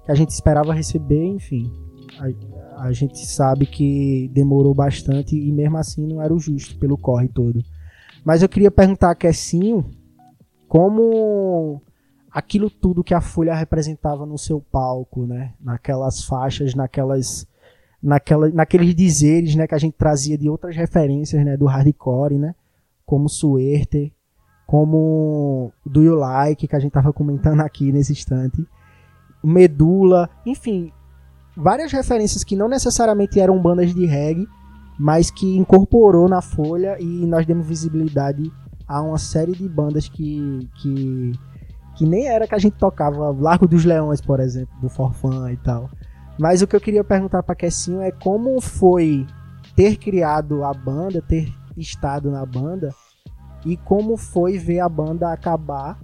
Que 0.04 0.12
a 0.12 0.14
gente 0.14 0.30
esperava 0.30 0.74
receber, 0.74 1.24
enfim. 1.24 1.70
A, 2.18 2.86
a 2.86 2.92
gente 2.92 3.26
sabe 3.26 3.66
que 3.66 4.30
demorou 4.32 4.74
bastante 4.74 5.36
e 5.36 5.52
mesmo 5.52 5.76
assim 5.76 6.06
não 6.06 6.20
era 6.20 6.34
o 6.34 6.38
justo 6.38 6.78
pelo 6.78 6.96
corre 6.96 7.28
todo. 7.28 7.62
Mas 8.26 8.42
eu 8.42 8.48
queria 8.48 8.72
perguntar 8.72 9.12
a 9.12 9.14
Kessinho 9.14 9.88
como 10.66 11.80
aquilo 12.28 12.68
tudo 12.68 13.04
que 13.04 13.14
a 13.14 13.20
Folha 13.20 13.54
representava 13.54 14.26
no 14.26 14.36
seu 14.36 14.60
palco, 14.60 15.24
né? 15.24 15.54
Naquelas 15.60 16.24
faixas, 16.24 16.74
naquelas, 16.74 17.46
naquela, 18.02 18.48
naqueles 18.48 18.92
dizeres, 18.96 19.54
né? 19.54 19.68
Que 19.68 19.76
a 19.76 19.78
gente 19.78 19.94
trazia 19.94 20.36
de 20.36 20.50
outras 20.50 20.74
referências, 20.74 21.44
né? 21.44 21.56
Do 21.56 21.66
hardcore, 21.66 22.36
né? 22.36 22.52
Como 23.04 23.28
Suerte, 23.28 24.12
como 24.66 25.72
Do 25.86 26.02
You 26.02 26.16
Like, 26.16 26.66
que 26.66 26.74
a 26.74 26.80
gente 26.80 26.90
tava 26.90 27.12
comentando 27.12 27.60
aqui 27.60 27.92
nesse 27.92 28.10
instante, 28.10 28.66
Medula, 29.40 30.28
enfim, 30.44 30.92
várias 31.56 31.92
referências 31.92 32.42
que 32.42 32.56
não 32.56 32.68
necessariamente 32.68 33.38
eram 33.38 33.62
bandas 33.62 33.94
de 33.94 34.04
reggae, 34.04 34.48
mas 34.98 35.30
que 35.30 35.56
incorporou 35.56 36.28
na 36.28 36.40
Folha 36.40 36.96
e 37.00 37.26
nós 37.26 37.44
demos 37.44 37.66
visibilidade 37.66 38.50
a 38.88 39.02
uma 39.02 39.18
série 39.18 39.52
de 39.52 39.68
bandas 39.68 40.08
que, 40.08 40.68
que, 40.76 41.32
que 41.96 42.06
nem 42.06 42.26
era 42.26 42.46
que 42.46 42.54
a 42.54 42.58
gente 42.58 42.76
tocava, 42.76 43.30
Largo 43.30 43.66
dos 43.66 43.84
Leões, 43.84 44.20
por 44.20 44.40
exemplo, 44.40 44.74
do 44.80 44.88
Forfã 44.88 45.50
e 45.50 45.56
tal. 45.56 45.90
Mas 46.38 46.62
o 46.62 46.66
que 46.66 46.76
eu 46.76 46.80
queria 46.80 47.02
perguntar 47.02 47.42
para 47.42 47.54
Kessinho 47.54 48.00
é 48.00 48.10
como 48.10 48.60
foi 48.60 49.26
ter 49.74 49.96
criado 49.96 50.64
a 50.64 50.72
banda, 50.72 51.20
ter 51.20 51.52
estado 51.76 52.30
na 52.30 52.44
banda 52.46 52.94
e 53.64 53.76
como 53.76 54.16
foi 54.16 54.58
ver 54.58 54.80
a 54.80 54.88
banda 54.88 55.32
acabar. 55.32 55.98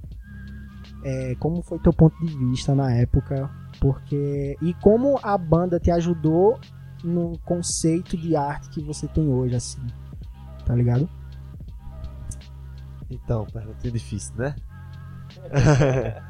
É, 1.04 1.34
como 1.38 1.62
foi 1.62 1.78
teu 1.80 1.92
ponto 1.92 2.16
de 2.25 2.37
vista 2.37 2.75
na 2.75 2.92
época? 2.94 3.50
Porque 3.80 4.56
e 4.61 4.72
como 4.75 5.18
a 5.22 5.37
banda 5.37 5.80
te 5.80 5.90
ajudou 5.90 6.58
no 7.02 7.38
conceito 7.44 8.16
de 8.16 8.37
arte 8.37 8.68
que 8.71 8.82
você 8.82 9.09
tem 9.09 9.28
hoje, 9.28 9.54
assim, 9.54 9.80
tá 10.64 10.75
ligado? 10.75 11.09
Então, 13.11 13.47
pergunta 13.47 13.90
difícil, 13.90 14.35
né? 14.37 14.54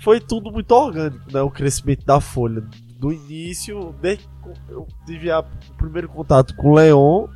Foi 0.00 0.20
tudo 0.20 0.50
muito 0.50 0.72
orgânico, 0.72 1.24
né? 1.32 1.40
O 1.42 1.50
crescimento 1.50 2.04
da 2.04 2.20
folha. 2.20 2.62
Do 2.98 3.12
início, 3.12 3.94
desde 4.00 4.24
que 4.24 4.72
eu 4.72 4.86
tive 5.06 5.30
a, 5.30 5.40
o 5.40 5.76
primeiro 5.76 6.08
contato 6.08 6.54
com 6.54 6.70
o 6.70 6.74
Leon, 6.74 7.26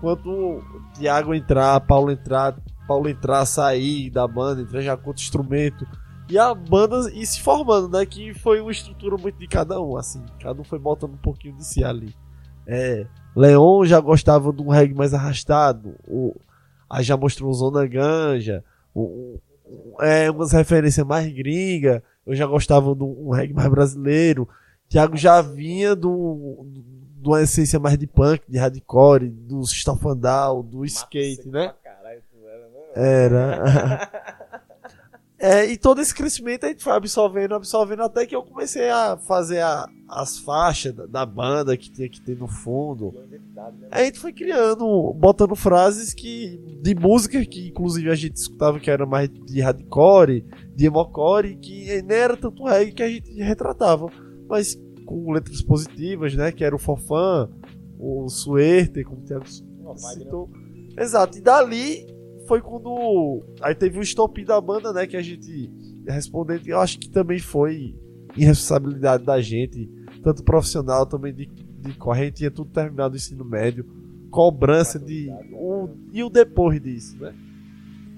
quando 0.00 0.30
o 0.30 0.62
Thiago 0.94 1.34
entrar, 1.34 1.80
Paulo 1.80 2.10
entrar, 2.10 2.56
Paulo 2.86 3.08
entrar, 3.08 3.44
sair 3.46 4.10
da 4.10 4.26
banda, 4.26 4.62
entrar 4.62 4.80
já 4.80 4.96
com 4.96 5.08
outro 5.08 5.22
instrumento. 5.22 5.86
E 6.28 6.38
a 6.38 6.54
banda 6.54 7.10
ir 7.12 7.26
se 7.26 7.40
formando, 7.40 7.88
né? 7.88 8.06
Que 8.06 8.32
foi 8.34 8.60
uma 8.60 8.70
estrutura 8.70 9.16
muito 9.16 9.38
de 9.38 9.46
cada 9.46 9.80
um, 9.80 9.96
assim. 9.96 10.24
Cada 10.40 10.60
um 10.60 10.64
foi 10.64 10.78
botando 10.78 11.14
um 11.14 11.18
pouquinho 11.18 11.56
de 11.56 11.64
si 11.64 11.84
ali. 11.84 12.14
É, 12.66 13.06
Leon 13.34 13.84
já 13.84 14.00
gostava 14.00 14.52
de 14.52 14.62
um 14.62 14.68
reggae 14.68 14.94
mais 14.94 15.12
arrastado. 15.12 15.94
O, 16.06 16.34
Aí 16.92 17.02
já 17.02 17.16
mostrou 17.16 17.50
Zona 17.54 17.86
Ganja, 17.86 18.62
um, 18.94 19.38
um, 19.66 20.02
é, 20.02 20.30
umas 20.30 20.52
referências 20.52 21.06
mais 21.06 21.26
gringas. 21.32 22.02
Eu 22.26 22.34
já 22.34 22.46
gostava 22.46 22.94
de 22.94 23.02
um 23.02 23.30
reggae 23.30 23.54
mais 23.54 23.70
brasileiro. 23.70 24.46
Thiago 24.90 25.16
já 25.16 25.40
vinha 25.40 25.96
do, 25.96 26.66
de 26.66 27.26
uma 27.26 27.40
essência 27.40 27.80
mais 27.80 27.96
de 27.96 28.06
punk, 28.06 28.42
de 28.46 28.58
hardcore, 28.58 29.30
do 29.30 29.62
estafandal, 29.62 30.62
do 30.62 30.84
skate, 30.84 31.48
né? 31.48 31.72
Era. 32.94 34.36
É, 35.42 35.66
e 35.66 35.76
todo 35.76 36.00
esse 36.00 36.14
crescimento 36.14 36.64
a 36.64 36.68
gente 36.68 36.84
foi 36.84 36.92
absorvendo, 36.92 37.56
absorvendo, 37.56 38.04
até 38.04 38.24
que 38.24 38.36
eu 38.36 38.44
comecei 38.44 38.88
a 38.88 39.16
fazer 39.16 39.58
a, 39.58 39.88
as 40.08 40.38
faixas 40.38 40.94
da, 40.94 41.04
da, 41.04 41.26
banda 41.26 41.76
que 41.76 41.90
tinha 41.90 42.08
que 42.08 42.20
ter 42.20 42.38
no 42.38 42.46
fundo. 42.46 43.12
Aí 43.90 44.02
a 44.02 44.04
gente 44.04 44.20
foi 44.20 44.32
criando, 44.32 45.12
botando 45.14 45.56
frases 45.56 46.14
que 46.14 46.60
de 46.80 46.94
música 46.94 47.44
que 47.44 47.70
inclusive 47.70 48.08
a 48.08 48.14
gente 48.14 48.36
escutava 48.36 48.78
que 48.78 48.88
era 48.88 49.04
mais 49.04 49.28
de 49.28 49.60
hardcore, 49.60 50.46
de 50.76 50.86
emocore, 50.86 51.56
que 51.56 52.00
nem 52.02 52.18
era 52.18 52.36
tanto 52.36 52.62
reggae 52.62 52.92
que 52.92 53.02
a 53.02 53.08
gente 53.08 53.32
retratava, 53.42 54.06
mas 54.48 54.80
com 55.04 55.32
letras 55.32 55.60
positivas, 55.60 56.36
né? 56.36 56.52
Que 56.52 56.62
era 56.62 56.76
o 56.76 56.78
Fofã, 56.78 57.50
o 57.98 58.28
Suerte, 58.28 59.02
como 59.02 59.22
o 59.22 59.24
Thiago 59.24 59.44
citou. 59.48 60.48
Exato, 60.96 61.36
e 61.36 61.40
dali 61.40 62.11
foi 62.46 62.60
quando. 62.60 63.42
Aí 63.60 63.74
teve 63.74 63.98
o 63.98 64.02
estopim 64.02 64.44
da 64.44 64.60
banda, 64.60 64.92
né? 64.92 65.06
Que 65.06 65.16
a 65.16 65.22
gente 65.22 65.70
respondendo, 66.06 66.66
eu 66.66 66.80
acho 66.80 66.98
que 66.98 67.08
também 67.08 67.38
foi 67.38 67.94
irresponsabilidade 68.36 69.24
da 69.24 69.40
gente, 69.40 69.88
tanto 70.22 70.42
profissional 70.42 71.06
também 71.06 71.32
de, 71.32 71.46
de 71.46 71.94
corrente, 71.94 72.38
tinha 72.38 72.50
tudo 72.50 72.70
terminado 72.70 73.14
o 73.14 73.16
ensino 73.16 73.44
médio, 73.44 73.86
cobrança 74.30 74.98
de. 74.98 75.30
Um, 75.52 75.88
e 76.12 76.22
o 76.22 76.30
depois 76.30 76.80
disso, 76.80 77.16
né? 77.18 77.34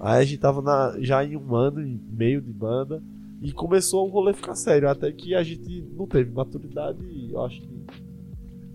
Aí 0.00 0.22
a 0.22 0.24
gente 0.24 0.38
tava 0.38 0.60
na, 0.60 0.96
já 1.00 1.24
em 1.24 1.36
um 1.36 1.54
ano 1.54 1.80
e 1.80 2.00
meio 2.10 2.40
de 2.40 2.52
banda 2.52 3.02
e 3.40 3.52
começou 3.52 4.06
o 4.06 4.10
rolê 4.10 4.32
ficar 4.32 4.54
sério, 4.54 4.88
até 4.88 5.10
que 5.12 5.34
a 5.34 5.42
gente 5.42 5.86
não 5.96 6.06
teve 6.06 6.30
maturidade 6.30 6.98
e 7.04 7.32
eu 7.32 7.42
acho 7.42 7.60
que 7.60 7.84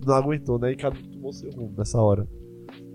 não 0.06 0.16
aguentou, 0.16 0.58
né? 0.58 0.72
E 0.72 0.76
cada 0.76 0.98
um 0.98 1.04
tomou 1.04 1.34
seu 1.34 1.52
rumo 1.52 1.74
nessa 1.78 2.02
hora. 2.02 2.28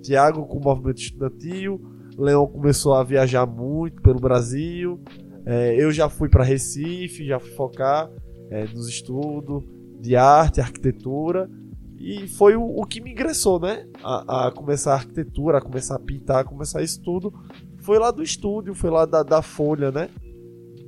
Tiago 0.02 0.46
com 0.46 0.58
o 0.58 0.62
movimento 0.62 0.98
estudantil, 0.98 1.80
Leão 2.16 2.46
começou 2.46 2.94
a 2.94 3.02
viajar 3.02 3.46
muito 3.46 4.00
pelo 4.02 4.20
Brasil. 4.20 5.00
É, 5.46 5.74
eu 5.76 5.92
já 5.92 6.08
fui 6.08 6.28
para 6.28 6.44
Recife, 6.44 7.26
já 7.26 7.38
fui 7.38 7.50
focar 7.50 8.10
é, 8.50 8.66
nos 8.68 8.88
estudos 8.88 9.62
de 10.00 10.16
arte, 10.16 10.60
arquitetura. 10.60 11.50
E 11.98 12.28
foi 12.28 12.56
o, 12.56 12.62
o 12.62 12.84
que 12.84 13.00
me 13.00 13.12
ingressou, 13.12 13.58
né? 13.58 13.86
A, 14.02 14.48
a, 14.48 14.52
começar 14.52 14.92
a 14.92 14.96
arquitetura, 14.96 15.58
a 15.58 15.60
começar 15.60 15.96
a 15.96 15.98
pintar, 15.98 16.40
a 16.40 16.44
começar 16.44 16.82
isso 16.82 17.00
tudo. 17.02 17.32
Foi 17.78 17.98
lá 17.98 18.10
do 18.10 18.22
estúdio, 18.22 18.74
foi 18.74 18.90
lá 18.90 19.06
da, 19.06 19.22
da 19.22 19.42
Folha, 19.42 19.90
né? 19.90 20.08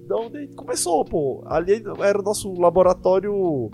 Da 0.07 0.17
onde 0.17 0.49
começou, 0.55 1.05
pô. 1.05 1.43
Ali 1.47 1.83
era 2.01 2.19
o 2.19 2.23
nosso 2.23 2.53
laboratório. 2.55 3.71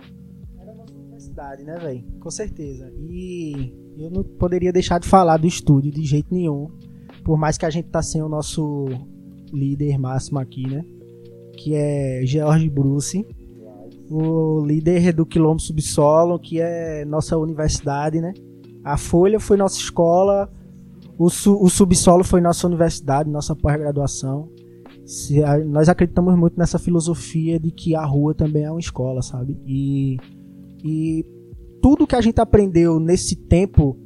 Era 0.61 0.73
a 0.73 0.75
nossa 0.75 0.95
universidade, 0.95 1.65
né, 1.65 1.79
velho? 1.79 2.05
Com 2.21 2.31
certeza. 2.31 2.93
E 2.99 3.75
eu 3.99 4.11
não 4.11 4.23
poderia 4.23 4.73
deixar 4.73 4.99
de 4.99 5.09
falar 5.09 5.37
do 5.37 5.47
estúdio 5.47 5.91
de 5.91 6.05
jeito 6.05 6.33
nenhum 6.33 6.71
por 7.25 7.39
mais 7.39 7.57
que 7.57 7.67
a 7.67 7.71
gente 7.71 7.89
tá 7.89 8.03
sem 8.03 8.23
o 8.23 8.29
nosso 8.29 8.87
líder 9.53 9.99
máximo 9.99 10.39
aqui, 10.39 10.69
né? 10.69 10.85
Que 11.57 11.75
é 11.75 12.23
George 12.25 12.69
Bruce, 12.69 13.27
o 14.11 14.65
líder 14.65 15.13
do 15.13 15.25
Quilombo 15.25 15.61
Subsolo, 15.61 16.39
que 16.39 16.61
é 16.61 17.05
nossa 17.05 17.37
universidade, 17.39 18.21
né? 18.21 18.33
A 18.85 18.97
Folha 18.97 19.39
foi 19.39 19.57
nossa 19.57 19.79
escola, 19.79 20.51
o, 21.19 21.31
su 21.31 21.57
o 21.63 21.69
Subsolo 21.69 22.25
foi 22.25 22.41
nossa 22.41 22.67
universidade, 22.67 23.31
nossa 23.31 23.55
pós-graduação. 23.55 24.49
Nós 25.67 25.89
acreditamos 25.89 26.37
muito 26.37 26.59
nessa 26.59 26.79
filosofia 26.79 27.59
de 27.59 27.71
que 27.71 27.95
a 27.95 28.05
rua 28.05 28.35
também 28.35 28.65
é 28.65 28.71
uma 28.71 28.81
escola, 28.81 29.23
sabe? 29.23 29.57
E, 29.67 30.17
e 30.85 31.25
tudo 31.81 32.07
que 32.07 32.17
a 32.17 32.21
gente 32.21 32.41
aprendeu 32.41 32.99
nesse 32.99 33.37
tempo, 33.37 33.97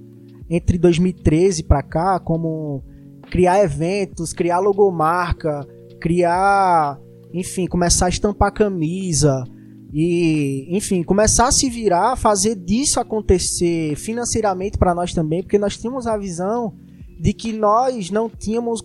entre 0.49 0.79
2013 0.79 1.65
para 1.65 1.83
cá, 1.83 2.19
como 2.19 2.83
criar 3.31 3.63
eventos, 3.63 4.33
criar 4.33 4.59
logomarca, 4.59 5.67
criar, 6.01 6.99
enfim, 7.33 7.67
começar 7.67 8.07
a 8.07 8.09
estampar 8.09 8.53
camisa 8.53 9.45
e, 9.93 10.67
enfim, 10.71 11.03
começar 11.03 11.49
a 11.49 11.53
se 11.53 11.71
virar, 11.71 12.17
fazer 12.17 12.55
disso 12.55 13.01
acontecer 13.01 13.97
financeiramente 13.97 14.79
para 14.79 14.95
nós 14.95 15.13
também, 15.13 15.43
porque 15.43 15.59
nós 15.59 15.77
tínhamos 15.77 16.07
a 16.07 16.17
visão 16.17 16.75
de 17.19 17.33
que 17.33 17.53
nós 17.53 18.11
não 18.11 18.29
tínhamos 18.29 18.83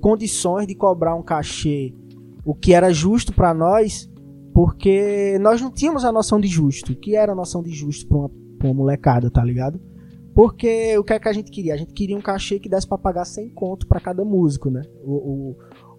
condições 0.00 0.66
de 0.66 0.74
cobrar 0.74 1.14
um 1.14 1.22
cachê, 1.22 1.92
o 2.44 2.54
que 2.54 2.72
era 2.72 2.92
justo 2.92 3.32
para 3.32 3.52
nós, 3.52 4.08
porque 4.54 5.36
nós 5.40 5.60
não 5.60 5.70
tínhamos 5.70 6.04
a 6.04 6.12
noção 6.12 6.40
de 6.40 6.48
justo. 6.48 6.92
O 6.92 6.96
que 6.96 7.16
era 7.16 7.32
a 7.32 7.34
noção 7.34 7.62
de 7.62 7.70
justo 7.72 8.06
para 8.06 8.16
uma, 8.16 8.30
pra 8.58 8.68
uma 8.68 8.74
molecada, 8.74 9.30
tá 9.30 9.44
ligado? 9.44 9.80
Porque 10.36 10.98
o 10.98 11.02
que 11.02 11.14
é 11.14 11.18
que 11.18 11.28
a 11.30 11.32
gente 11.32 11.50
queria? 11.50 11.72
A 11.72 11.78
gente 11.78 11.94
queria 11.94 12.14
um 12.14 12.20
cachê 12.20 12.60
que 12.60 12.68
desse 12.68 12.86
pra 12.86 12.98
pagar 12.98 13.24
100 13.24 13.48
conto 13.54 13.86
pra 13.86 13.98
cada 13.98 14.22
músico, 14.22 14.68
né? 14.68 14.82
O, 15.02 15.14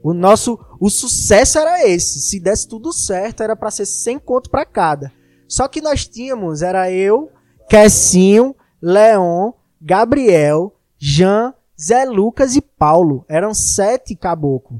o, 0.03 0.11
o 0.11 0.13
nosso 0.13 0.59
o 0.79 0.91
sucesso 0.91 1.57
era 1.57 1.89
esse. 1.89 2.21
Se 2.21 2.39
desse 2.39 2.67
tudo 2.67 2.93
certo, 2.93 3.41
era 3.41 3.55
para 3.55 3.71
ser 3.71 3.87
100 3.87 4.19
conto 4.19 4.51
para 4.51 4.63
cada. 4.63 5.11
Só 5.47 5.67
que 5.67 5.81
nós 5.81 6.07
tínhamos, 6.07 6.61
era 6.61 6.91
eu, 6.91 7.31
Kessinho, 7.67 8.55
Leon, 8.79 9.53
Gabriel, 9.81 10.71
Jean, 10.99 11.51
Zé 11.75 12.05
Lucas 12.05 12.55
e 12.55 12.61
Paulo. 12.61 13.25
Eram 13.27 13.55
sete 13.55 14.15
caboclo. 14.15 14.79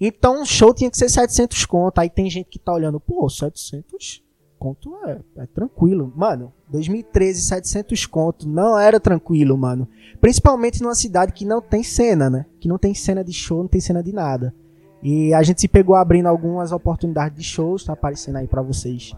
Então 0.00 0.42
o 0.42 0.44
show 0.44 0.74
tinha 0.74 0.90
que 0.90 0.98
ser 0.98 1.08
700 1.08 1.64
conto. 1.64 2.00
Aí 2.00 2.10
tem 2.10 2.28
gente 2.28 2.50
que 2.50 2.58
tá 2.58 2.72
olhando, 2.72 2.98
pô, 2.98 3.30
700 3.30 4.23
conto 4.64 4.96
é, 5.04 5.18
é 5.42 5.46
tranquilo. 5.46 6.10
Mano, 6.16 6.50
2013, 6.70 7.42
700 7.42 8.06
conto 8.06 8.48
não 8.48 8.78
era 8.78 8.98
tranquilo, 8.98 9.58
mano. 9.58 9.86
Principalmente 10.22 10.82
numa 10.82 10.94
cidade 10.94 11.34
que 11.34 11.44
não 11.44 11.60
tem 11.60 11.82
cena, 11.82 12.30
né? 12.30 12.46
Que 12.58 12.66
não 12.66 12.78
tem 12.78 12.94
cena 12.94 13.22
de 13.22 13.32
show, 13.32 13.58
não 13.58 13.68
tem 13.68 13.80
cena 13.82 14.02
de 14.02 14.10
nada. 14.10 14.54
E 15.02 15.34
a 15.34 15.42
gente 15.42 15.60
se 15.60 15.68
pegou 15.68 15.94
abrindo 15.94 16.28
algumas 16.28 16.72
oportunidades 16.72 17.36
de 17.36 17.44
shows, 17.44 17.84
tá 17.84 17.92
aparecendo 17.92 18.36
aí 18.36 18.46
para 18.46 18.62
vocês. 18.62 19.12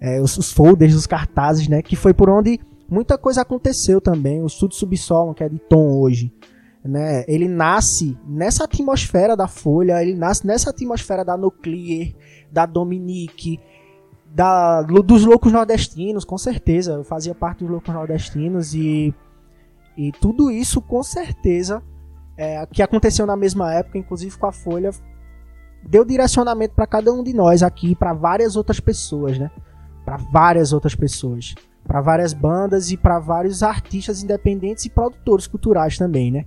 É, 0.00 0.18
os, 0.18 0.38
os, 0.38 0.50
folders, 0.50 0.94
os 0.94 1.06
cartazes, 1.06 1.68
né? 1.68 1.82
Que 1.82 1.94
foi 1.94 2.14
por 2.14 2.30
onde 2.30 2.58
muita 2.88 3.18
coisa 3.18 3.42
aconteceu 3.42 4.00
também. 4.00 4.42
O 4.42 4.46
Estúdio 4.46 4.78
Subsolo, 4.78 5.34
que 5.34 5.44
é 5.44 5.48
de 5.50 5.58
Tom 5.58 6.00
hoje, 6.00 6.32
né? 6.82 7.22
Ele 7.28 7.48
nasce 7.48 8.16
nessa 8.26 8.64
atmosfera 8.64 9.36
da 9.36 9.46
Folha, 9.46 10.02
ele 10.02 10.14
nasce 10.14 10.46
nessa 10.46 10.70
atmosfera 10.70 11.22
da 11.22 11.36
Nuclear, 11.36 12.14
da 12.50 12.64
Dominique, 12.64 13.60
da, 14.36 14.82
dos 14.82 15.24
loucos 15.24 15.50
nordestinos, 15.50 16.22
com 16.22 16.36
certeza. 16.36 16.92
Eu 16.92 17.04
fazia 17.04 17.34
parte 17.34 17.60
dos 17.60 17.70
loucos 17.70 17.92
nordestinos 17.92 18.74
e, 18.74 19.14
e 19.96 20.12
tudo 20.12 20.50
isso, 20.50 20.82
com 20.82 21.02
certeza, 21.02 21.82
é, 22.36 22.66
que 22.66 22.82
aconteceu 22.82 23.24
na 23.24 23.34
mesma 23.34 23.72
época, 23.72 23.96
inclusive 23.96 24.36
com 24.36 24.46
a 24.46 24.52
Folha, 24.52 24.90
deu 25.82 26.04
direcionamento 26.04 26.74
para 26.74 26.86
cada 26.86 27.10
um 27.14 27.22
de 27.22 27.32
nós 27.32 27.62
aqui, 27.62 27.96
para 27.96 28.12
várias 28.12 28.56
outras 28.56 28.78
pessoas, 28.78 29.38
né? 29.38 29.50
Para 30.04 30.18
várias 30.18 30.70
outras 30.74 30.94
pessoas, 30.94 31.54
para 31.82 32.02
várias 32.02 32.34
bandas 32.34 32.90
e 32.90 32.96
para 32.98 33.18
vários 33.18 33.62
artistas 33.62 34.22
independentes 34.22 34.84
e 34.84 34.90
produtores 34.90 35.46
culturais 35.46 35.96
também, 35.96 36.30
né? 36.30 36.44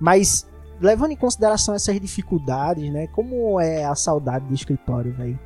Mas 0.00 0.46
levando 0.80 1.10
em 1.10 1.16
consideração 1.16 1.74
essas 1.74 2.00
dificuldades, 2.00 2.88
né? 2.92 3.08
Como 3.08 3.58
é 3.60 3.84
a 3.84 3.96
saudade 3.96 4.46
do 4.46 4.54
escritório, 4.54 5.12
velho? 5.12 5.40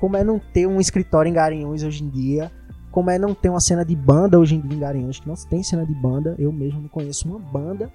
Como 0.00 0.16
é 0.16 0.24
não 0.24 0.38
ter 0.38 0.66
um 0.66 0.80
escritório 0.80 1.28
em 1.28 1.32
Garanhuns 1.32 1.82
hoje 1.82 2.02
em 2.02 2.08
dia, 2.08 2.50
como 2.90 3.10
é 3.10 3.18
não 3.18 3.34
ter 3.34 3.50
uma 3.50 3.60
cena 3.60 3.84
de 3.84 3.94
banda 3.94 4.38
hoje 4.38 4.56
em 4.56 4.60
dia 4.60 4.76
em 4.76 4.80
Garanhuns, 4.80 5.20
que 5.20 5.28
não 5.28 5.34
tem 5.34 5.62
cena 5.62 5.84
de 5.84 5.94
banda, 5.94 6.34
eu 6.38 6.50
mesmo 6.50 6.80
não 6.80 6.88
conheço 6.88 7.28
uma 7.28 7.38
banda, 7.38 7.92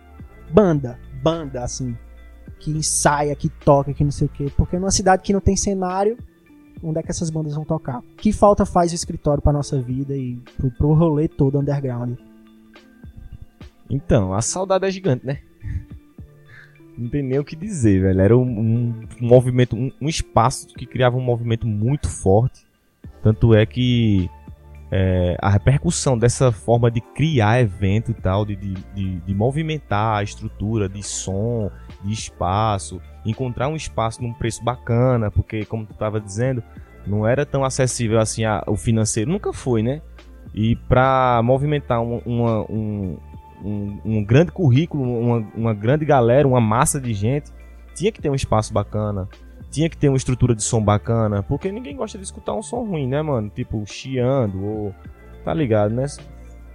banda, 0.53 0.99
banda, 1.21 1.63
assim, 1.63 1.97
que 2.59 2.71
ensaia, 2.71 3.35
que 3.35 3.49
toca, 3.49 3.93
que 3.93 4.03
não 4.03 4.11
sei 4.11 4.27
o 4.27 4.29
quê, 4.29 4.51
porque 4.55 4.77
numa 4.77 4.91
cidade 4.91 5.23
que 5.23 5.33
não 5.33 5.41
tem 5.41 5.57
cenário, 5.57 6.17
onde 6.83 6.99
é 6.99 7.03
que 7.03 7.09
essas 7.09 7.31
bandas 7.31 7.55
vão 7.55 7.65
tocar? 7.65 8.01
Que 8.17 8.31
falta 8.31 8.65
faz 8.65 8.91
o 8.91 8.95
escritório 8.95 9.41
pra 9.41 9.51
nossa 9.51 9.81
vida 9.81 10.15
e 10.15 10.37
pro, 10.57 10.71
pro 10.71 10.93
rolê 10.93 11.27
todo 11.27 11.59
underground? 11.59 12.17
Então, 13.89 14.33
a 14.33 14.41
saudade 14.41 14.85
é 14.85 14.91
gigante, 14.91 15.25
né? 15.25 15.39
Não 16.97 17.09
tem 17.09 17.21
nem 17.21 17.39
o 17.39 17.43
que 17.43 17.55
dizer, 17.55 18.01
velho. 18.01 18.21
Era 18.21 18.37
um, 18.37 18.41
um, 18.41 19.07
um 19.21 19.27
movimento, 19.27 19.75
um, 19.75 19.91
um, 20.01 20.07
espaço 20.07 20.67
que 20.67 20.85
criava 20.85 21.17
um 21.17 21.21
movimento 21.21 21.67
muito 21.67 22.09
forte. 22.09 22.65
Tanto 23.21 23.53
é 23.53 23.65
que 23.65 24.29
é, 24.91 25.35
a 25.41 25.49
repercussão 25.49 26.17
dessa 26.17 26.51
forma 26.51 26.89
de 26.91 27.01
criar 27.01 27.59
evento 27.59 28.11
e 28.11 28.13
tal, 28.13 28.45
de, 28.45 28.55
de, 28.55 28.73
de, 28.93 29.19
de, 29.19 29.33
movimentar 29.33 30.19
a 30.19 30.23
estrutura 30.23 30.87
de 30.87 31.01
som, 31.01 31.71
de 32.03 32.13
espaço, 32.13 33.01
encontrar 33.25 33.67
um 33.67 33.75
espaço 33.75 34.21
num 34.21 34.33
preço 34.33 34.63
bacana, 34.63 35.31
porque, 35.31 35.65
como 35.65 35.85
tu 35.85 35.93
estava 35.93 36.21
dizendo, 36.21 36.63
não 37.05 37.27
era 37.27 37.45
tão 37.45 37.63
acessível 37.63 38.19
assim 38.19 38.45
a, 38.45 38.63
o 38.67 38.75
financeiro, 38.75 39.31
nunca 39.31 39.51
foi, 39.51 39.81
né? 39.81 40.01
E 40.53 40.75
para 40.75 41.41
movimentar 41.43 42.01
uma, 42.01 42.61
um, 42.71 43.17
um, 43.65 43.99
um 44.05 44.23
grande 44.23 44.51
currículo, 44.51 45.03
uma, 45.03 45.47
uma 45.55 45.73
grande 45.73 46.05
galera, 46.05 46.47
uma 46.47 46.61
massa 46.61 47.01
de 47.01 47.13
gente, 47.13 47.51
tinha 47.95 48.11
que 48.11 48.21
ter 48.21 48.29
um 48.29 48.35
espaço 48.35 48.71
bacana, 48.71 49.27
tinha 49.71 49.89
que 49.89 49.97
ter 49.97 50.07
uma 50.07 50.17
estrutura 50.17 50.53
de 50.53 50.63
som 50.63 50.81
bacana, 50.81 51.41
porque 51.41 51.71
ninguém 51.71 51.95
gosta 51.95 52.17
de 52.17 52.23
escutar 52.23 52.53
um 52.53 52.61
som 52.61 52.83
ruim, 52.83 53.07
né, 53.07 53.21
mano? 53.21 53.49
Tipo, 53.49 53.83
chiando 53.85 54.63
ou. 54.63 54.95
Tá 55.43 55.53
ligado, 55.53 55.93
né? 55.93 56.05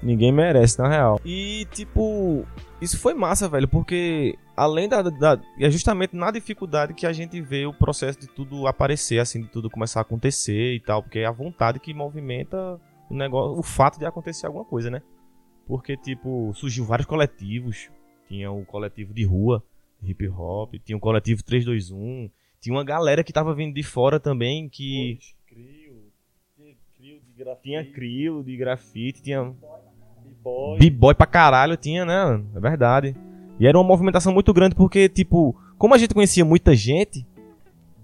Ninguém 0.02 0.32
merece, 0.32 0.78
na 0.78 0.88
real. 0.88 1.20
E, 1.24 1.66
tipo, 1.72 2.44
isso 2.80 2.98
foi 2.98 3.14
massa, 3.14 3.48
velho, 3.48 3.68
porque 3.68 4.36
além 4.56 4.88
da, 4.88 5.02
da. 5.02 5.38
É 5.58 5.70
justamente 5.70 6.16
na 6.16 6.30
dificuldade 6.30 6.94
que 6.94 7.06
a 7.06 7.12
gente 7.12 7.40
vê 7.40 7.66
o 7.66 7.72
processo 7.72 8.18
de 8.18 8.26
tudo 8.26 8.66
aparecer, 8.66 9.18
assim, 9.18 9.42
de 9.42 9.48
tudo 9.48 9.70
começar 9.70 10.00
a 10.00 10.02
acontecer 10.02 10.74
e 10.74 10.80
tal, 10.80 11.02
porque 11.02 11.20
é 11.20 11.26
a 11.26 11.32
vontade 11.32 11.80
que 11.80 11.92
movimenta 11.92 12.80
o 13.10 13.14
negócio, 13.14 13.58
o 13.58 13.62
fato 13.62 13.98
de 13.98 14.06
acontecer 14.06 14.46
alguma 14.46 14.64
coisa, 14.64 14.90
né? 14.90 15.02
Porque, 15.70 15.96
tipo, 15.96 16.52
surgiu 16.52 16.84
vários 16.84 17.06
coletivos. 17.06 17.88
Tinha 18.26 18.50
o 18.50 18.64
coletivo 18.64 19.14
de 19.14 19.24
rua, 19.24 19.62
hip 20.02 20.28
hop, 20.28 20.74
tinha 20.84 20.96
o 20.96 21.00
coletivo 21.00 21.44
321. 21.44 22.28
Tinha 22.60 22.74
uma 22.74 22.82
galera 22.82 23.22
que 23.22 23.32
tava 23.32 23.54
vindo 23.54 23.72
de 23.72 23.84
fora 23.84 24.18
também 24.18 24.68
que. 24.68 25.16
Tinha 27.62 27.84
crio 27.84 28.42
de 28.42 28.56
grafite, 28.56 29.22
tinha. 29.22 29.54
B-boy 30.76 31.14
pra 31.14 31.26
caralho, 31.26 31.76
tinha, 31.76 32.04
né? 32.04 32.42
É 32.52 32.58
verdade. 32.58 33.14
E 33.60 33.64
era 33.64 33.78
uma 33.78 33.86
movimentação 33.86 34.32
muito 34.32 34.52
grande 34.52 34.74
porque, 34.74 35.08
tipo, 35.08 35.54
como 35.78 35.94
a 35.94 35.98
gente 35.98 36.14
conhecia 36.14 36.44
muita 36.44 36.74
gente, 36.74 37.24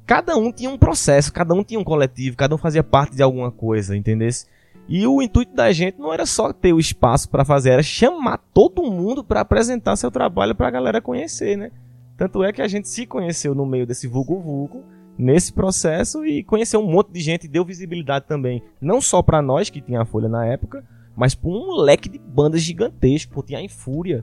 cada 0.06 0.36
um 0.36 0.52
tinha 0.52 0.70
um 0.70 0.78
processo, 0.78 1.32
cada 1.32 1.52
um 1.52 1.64
tinha 1.64 1.80
um 1.80 1.84
coletivo, 1.84 2.36
cada 2.36 2.54
um 2.54 2.58
fazia 2.58 2.84
parte 2.84 3.16
de 3.16 3.22
alguma 3.24 3.50
coisa, 3.50 3.96
entendesse? 3.96 4.46
E 4.88 5.06
o 5.06 5.20
intuito 5.20 5.54
da 5.54 5.72
gente 5.72 5.98
não 5.98 6.12
era 6.12 6.24
só 6.24 6.52
ter 6.52 6.72
o 6.72 6.78
espaço 6.78 7.28
para 7.28 7.44
fazer, 7.44 7.70
era 7.70 7.82
chamar 7.82 8.38
todo 8.54 8.82
mundo 8.82 9.24
para 9.24 9.40
apresentar 9.40 9.96
seu 9.96 10.10
trabalho 10.10 10.54
para 10.54 10.68
a 10.68 10.70
galera 10.70 11.00
conhecer, 11.00 11.56
né? 11.56 11.70
Tanto 12.16 12.42
é 12.44 12.52
que 12.52 12.62
a 12.62 12.68
gente 12.68 12.88
se 12.88 13.04
conheceu 13.04 13.54
no 13.54 13.66
meio 13.66 13.86
desse 13.86 14.06
vulgo 14.06 14.40
vulgo 14.40 14.84
nesse 15.18 15.52
processo 15.52 16.24
e 16.26 16.44
conheceu 16.44 16.80
um 16.80 16.90
monte 16.90 17.10
de 17.10 17.20
gente 17.20 17.48
deu 17.48 17.64
visibilidade 17.64 18.26
também, 18.26 18.62
não 18.80 19.00
só 19.00 19.22
para 19.22 19.40
nós 19.40 19.70
que 19.70 19.80
tinha 19.80 20.02
a 20.02 20.04
Folha 20.04 20.28
na 20.28 20.44
época, 20.44 20.84
mas 21.16 21.34
para 21.34 21.48
um 21.48 21.74
leque 21.76 22.08
de 22.08 22.18
bandas 22.18 22.60
gigantesco, 22.60 23.32
pô, 23.32 23.42
tinha 23.42 23.58
a 23.58 23.62
Infúria, 23.62 24.22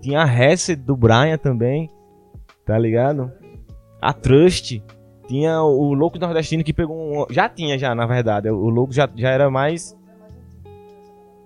tinha 0.00 0.22
a 0.22 0.26
Hesed 0.26 0.82
do 0.82 0.96
Brian 0.96 1.38
também, 1.38 1.90
tá 2.66 2.78
ligado? 2.78 3.32
A 4.00 4.12
Trust, 4.12 4.82
tinha 5.32 5.62
o 5.62 5.94
Louco 5.94 6.18
Nordestino 6.18 6.62
que 6.62 6.74
pegou 6.74 6.94
um. 6.94 7.26
Já 7.30 7.48
tinha, 7.48 7.78
já, 7.78 7.94
na 7.94 8.04
verdade. 8.04 8.50
O 8.50 8.68
Louco 8.68 8.92
já, 8.92 9.08
já 9.16 9.30
era 9.30 9.50
mais. 9.50 9.96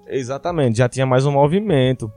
Exatamente, 0.08 0.78
já 0.78 0.88
tinha 0.88 1.06
mais 1.06 1.24
um 1.24 1.30
movimento. 1.30 2.10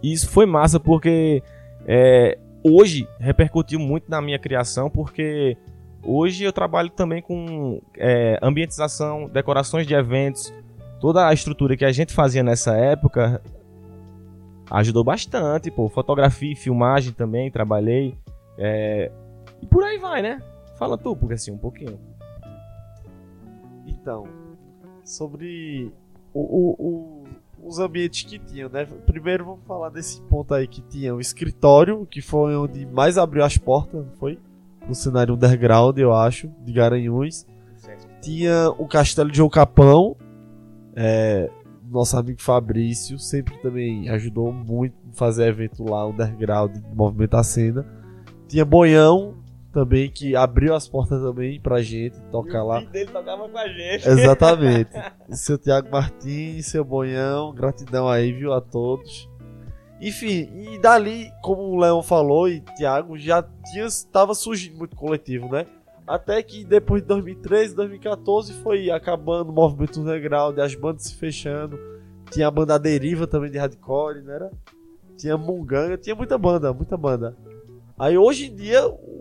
E 0.00 0.12
isso 0.12 0.30
foi 0.30 0.46
massa 0.46 0.78
porque 0.78 1.42
é, 1.84 2.38
hoje 2.62 3.08
repercutiu 3.18 3.80
muito 3.80 4.08
na 4.08 4.22
minha 4.22 4.38
criação, 4.38 4.88
porque 4.88 5.56
hoje 6.00 6.44
eu 6.44 6.52
trabalho 6.52 6.90
também 6.90 7.20
com 7.20 7.82
é, 7.98 8.38
ambientização, 8.40 9.28
decorações 9.28 9.88
de 9.88 9.94
eventos. 9.94 10.54
Toda 11.00 11.26
a 11.26 11.32
estrutura 11.32 11.76
que 11.76 11.84
a 11.84 11.90
gente 11.90 12.12
fazia 12.12 12.44
nessa 12.44 12.76
época 12.76 13.42
ajudou 14.70 15.02
bastante, 15.02 15.72
pô. 15.72 15.88
Fotografia 15.88 16.52
e 16.52 16.56
filmagem 16.56 17.12
também, 17.12 17.50
trabalhei. 17.50 18.16
É, 18.56 19.10
e 19.60 19.66
por 19.66 19.82
aí 19.82 19.98
vai, 19.98 20.22
né? 20.22 20.40
Fala 20.80 20.96
tu, 20.96 21.14
porque 21.14 21.34
assim, 21.34 21.52
um 21.52 21.58
pouquinho. 21.58 22.00
Então, 23.86 24.26
sobre 25.04 25.92
o, 26.32 26.40
o, 26.40 26.76
o, 26.78 27.68
os 27.68 27.78
ambientes 27.78 28.22
que 28.22 28.38
tinham, 28.38 28.70
né? 28.70 28.86
Primeiro 29.04 29.44
vamos 29.44 29.60
falar 29.66 29.90
desse 29.90 30.22
ponto 30.22 30.54
aí 30.54 30.66
que 30.66 30.80
tinha 30.80 31.14
o 31.14 31.20
escritório, 31.20 32.06
que 32.06 32.22
foi 32.22 32.56
onde 32.56 32.86
mais 32.86 33.18
abriu 33.18 33.44
as 33.44 33.58
portas, 33.58 34.06
foi? 34.18 34.38
No 34.88 34.94
cenário 34.94 35.34
underground, 35.34 35.98
eu 35.98 36.14
acho, 36.14 36.48
de 36.64 36.72
Garanhuns. 36.72 37.46
Tinha 38.22 38.70
o 38.78 38.88
Castelo 38.88 39.30
de 39.30 39.42
Ocapão, 39.42 40.16
é, 40.96 41.50
nosso 41.90 42.16
amigo 42.16 42.40
Fabrício 42.40 43.18
sempre 43.18 43.54
também 43.58 44.08
ajudou 44.08 44.50
muito 44.50 44.94
a 45.10 45.12
fazer 45.12 45.48
evento 45.48 45.84
lá, 45.84 46.06
underground, 46.06 46.74
movimentar 46.94 47.40
a 47.40 47.44
cena. 47.44 47.84
Tinha 48.48 48.64
Boião, 48.64 49.39
também 49.72 50.10
que 50.10 50.34
abriu 50.36 50.74
as 50.74 50.88
portas 50.88 51.20
também 51.20 51.60
pra 51.60 51.80
gente 51.80 52.20
tocar 52.30 52.62
lá. 52.62 52.80
O 52.80 52.86
dele 52.86 53.10
tocava 53.10 53.48
com 53.48 53.58
a 53.58 53.68
gente. 53.68 54.08
Exatamente. 54.08 54.90
seu 55.30 55.56
Tiago 55.56 55.90
Martins, 55.90 56.66
seu 56.66 56.84
Bonhão, 56.84 57.52
gratidão 57.54 58.08
aí, 58.08 58.32
viu, 58.32 58.52
a 58.52 58.60
todos. 58.60 59.28
Enfim, 60.00 60.48
e 60.54 60.78
dali, 60.78 61.30
como 61.42 61.62
o 61.62 61.78
Leão 61.78 62.02
falou 62.02 62.48
e 62.48 62.60
Tiago, 62.76 63.18
já 63.18 63.42
tinha, 63.42 63.86
tava 64.10 64.34
surgindo 64.34 64.78
muito 64.78 64.96
coletivo, 64.96 65.48
né? 65.50 65.66
Até 66.06 66.42
que 66.42 66.64
depois 66.64 67.02
de 67.02 67.08
2013, 67.08 67.74
2014 67.74 68.54
foi 68.62 68.90
acabando 68.90 69.50
o 69.50 69.52
movimento 69.52 70.00
underground, 70.00 70.58
as 70.58 70.74
bandas 70.74 71.04
se 71.04 71.14
fechando. 71.14 71.78
Tinha 72.30 72.48
a 72.48 72.50
banda 72.50 72.78
Deriva 72.78 73.26
também 73.26 73.50
de 73.50 73.58
hardcore, 73.58 74.22
né? 74.22 74.34
Era? 74.34 74.50
Tinha 75.16 75.36
Munganga, 75.36 75.98
tinha 75.98 76.16
muita 76.16 76.38
banda, 76.38 76.72
muita 76.72 76.96
banda. 76.96 77.36
Aí 78.00 78.16
hoje 78.16 78.46
em 78.46 78.56
dia, 78.56 78.80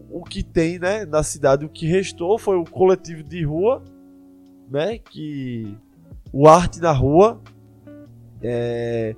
o 0.09 0.23
que 0.23 0.41
tem, 0.41 0.79
né, 0.79 1.05
na 1.05 1.21
cidade, 1.21 1.65
o 1.65 1.69
que 1.69 1.85
restou 1.85 2.39
foi 2.39 2.55
o 2.55 2.63
coletivo 2.63 3.21
de 3.21 3.43
rua, 3.43 3.83
né, 4.69 4.97
que 4.97 5.77
o 6.31 6.47
arte 6.47 6.79
na 6.79 6.93
rua, 6.93 7.41
é, 8.41 9.17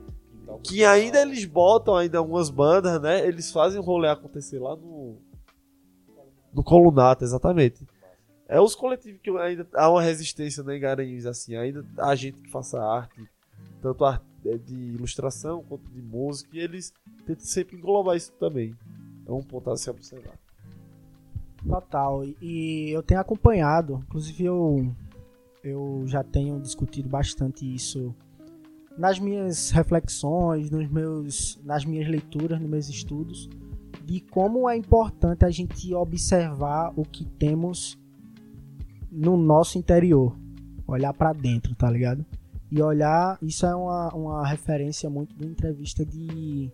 que 0.64 0.84
ainda 0.84 1.22
eles 1.22 1.46
botam 1.46 1.96
ainda 1.96 2.18
algumas 2.18 2.50
bandas, 2.50 3.00
né, 3.00 3.24
eles 3.24 3.52
fazem 3.52 3.80
o 3.80 3.84
rolê 3.84 4.10
acontecer 4.10 4.58
lá 4.58 4.76
no 4.76 5.20
no 6.52 6.64
Colunato, 6.64 7.24
exatamente. 7.24 7.88
É 8.48 8.60
os 8.60 8.74
coletivos 8.74 9.22
que 9.22 9.30
ainda 9.30 9.68
há 9.76 9.92
uma 9.92 10.02
resistência 10.02 10.64
né, 10.64 10.76
em 10.76 10.80
Garanhuns, 10.80 11.28
assim, 11.28 11.56
ainda 11.56 11.86
há 12.00 12.16
gente 12.16 12.40
que 12.40 12.50
faça 12.50 12.82
arte, 12.82 13.30
tanto 13.80 14.04
arte 14.04 14.26
é, 14.44 14.58
de 14.58 14.74
ilustração 14.74 15.64
quanto 15.70 15.86
de 15.92 16.02
música, 16.02 16.50
e 16.58 16.60
eles 16.60 16.92
tentam 17.28 17.46
sempre 17.46 17.78
englobar 17.78 18.18
isso 18.18 18.34
também. 18.40 18.76
É 19.26 19.32
um 19.32 19.42
ponto 19.42 19.70
a 19.70 19.78
se 19.78 19.90
observar. 19.90 20.38
Total. 21.68 22.24
E 22.42 22.90
eu 22.90 23.04
tenho 23.04 23.20
acompanhado, 23.20 24.04
inclusive 24.08 24.46
eu, 24.46 24.96
eu 25.64 26.04
já 26.08 26.24
tenho 26.24 26.60
discutido 26.60 27.08
bastante 27.08 27.72
isso 27.72 28.14
nas 28.98 29.20
minhas 29.20 29.70
reflexões, 29.72 30.70
nos 30.70 30.90
meus, 30.90 31.60
nas 31.64 31.86
minhas 31.86 32.08
leituras, 32.08 32.60
nos 32.60 32.70
meus 32.70 32.90
estudos, 32.90 33.50
de 34.04 34.20
como 34.20 34.70
é 34.70 34.76
importante 34.76 35.46
a 35.46 35.50
gente 35.50 35.94
observar 35.94 36.92
o 36.96 37.04
que 37.04 37.26
temos 37.26 37.98
no 39.12 39.38
nosso 39.38 39.78
interior, 39.78 40.36
olhar 40.88 41.14
para 41.14 41.34
dentro, 41.34 41.76
tá 41.76 41.90
ligado? 41.90 42.26
E 42.72 42.82
olhar, 42.82 43.38
isso 43.42 43.66
é 43.66 43.76
uma, 43.76 44.10
uma 44.14 44.48
referência 44.48 45.10
muito 45.10 45.36
de 45.36 45.46
entrevista 45.46 46.06
de, 46.06 46.72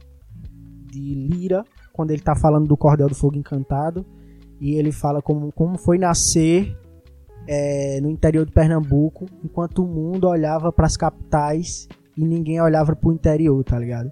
de 0.86 1.15
Lira, 1.15 1.65
quando 1.97 2.12
ele 2.12 2.21
tá 2.21 2.36
falando 2.36 2.67
do 2.67 2.77
Cordel 2.77 3.10
do 3.10 3.15
Fogo 3.15 3.36
Encantado, 3.36 4.05
e 4.62 4.75
ele 4.75 4.91
fala 4.91 5.19
como, 5.19 5.51
como 5.51 5.79
foi 5.79 5.97
nascer 5.97 6.77
é, 7.47 7.99
no 8.01 8.10
interior 8.10 8.45
de 8.45 8.51
Pernambuco, 8.51 9.25
enquanto 9.43 9.83
o 9.83 9.88
mundo 9.88 10.27
olhava 10.27 10.71
para 10.71 10.86
as 10.86 10.95
capitais 10.95 11.88
e 12.15 12.23
ninguém 12.23 12.62
olhava 12.62 12.95
para 12.95 13.10
o 13.10 13.12
interior, 13.12 13.63
tá 13.63 13.79
ligado? 13.79 14.12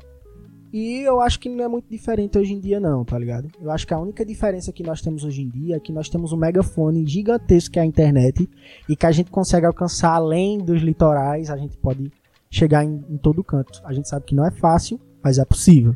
E 0.73 1.01
eu 1.01 1.21
acho 1.21 1.39
que 1.39 1.47
não 1.47 1.63
é 1.63 1.67
muito 1.67 1.87
diferente 1.87 2.37
hoje 2.37 2.53
em 2.53 2.59
dia, 2.59 2.79
não, 2.79 3.05
tá 3.05 3.17
ligado? 3.19 3.47
Eu 3.61 3.69
acho 3.71 3.85
que 3.85 3.93
a 3.93 3.99
única 3.99 4.25
diferença 4.25 4.73
que 4.73 4.83
nós 4.83 4.99
temos 4.99 5.23
hoje 5.23 5.43
em 5.43 5.49
dia 5.49 5.75
é 5.75 5.79
que 5.79 5.93
nós 5.93 6.09
temos 6.09 6.33
um 6.33 6.37
megafone 6.37 7.05
gigantesco 7.07 7.73
que 7.73 7.79
é 7.79 7.83
a 7.83 7.85
internet 7.85 8.49
e 8.89 8.95
que 8.95 9.05
a 9.05 9.11
gente 9.11 9.29
consegue 9.29 9.67
alcançar 9.67 10.13
além 10.13 10.57
dos 10.57 10.81
litorais, 10.81 11.51
a 11.51 11.55
gente 11.55 11.77
pode 11.77 12.11
chegar 12.49 12.83
em, 12.83 13.05
em 13.09 13.17
todo 13.17 13.43
canto. 13.43 13.81
A 13.85 13.93
gente 13.93 14.09
sabe 14.09 14.25
que 14.25 14.35
não 14.35 14.45
é 14.45 14.51
fácil, 14.51 14.99
mas 15.23 15.37
é 15.37 15.45
possível, 15.45 15.95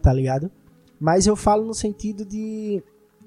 tá 0.00 0.12
ligado? 0.12 0.50
Mas 1.02 1.26
eu 1.26 1.34
falo 1.34 1.66
no 1.66 1.74
sentido 1.74 2.24
de 2.24 2.80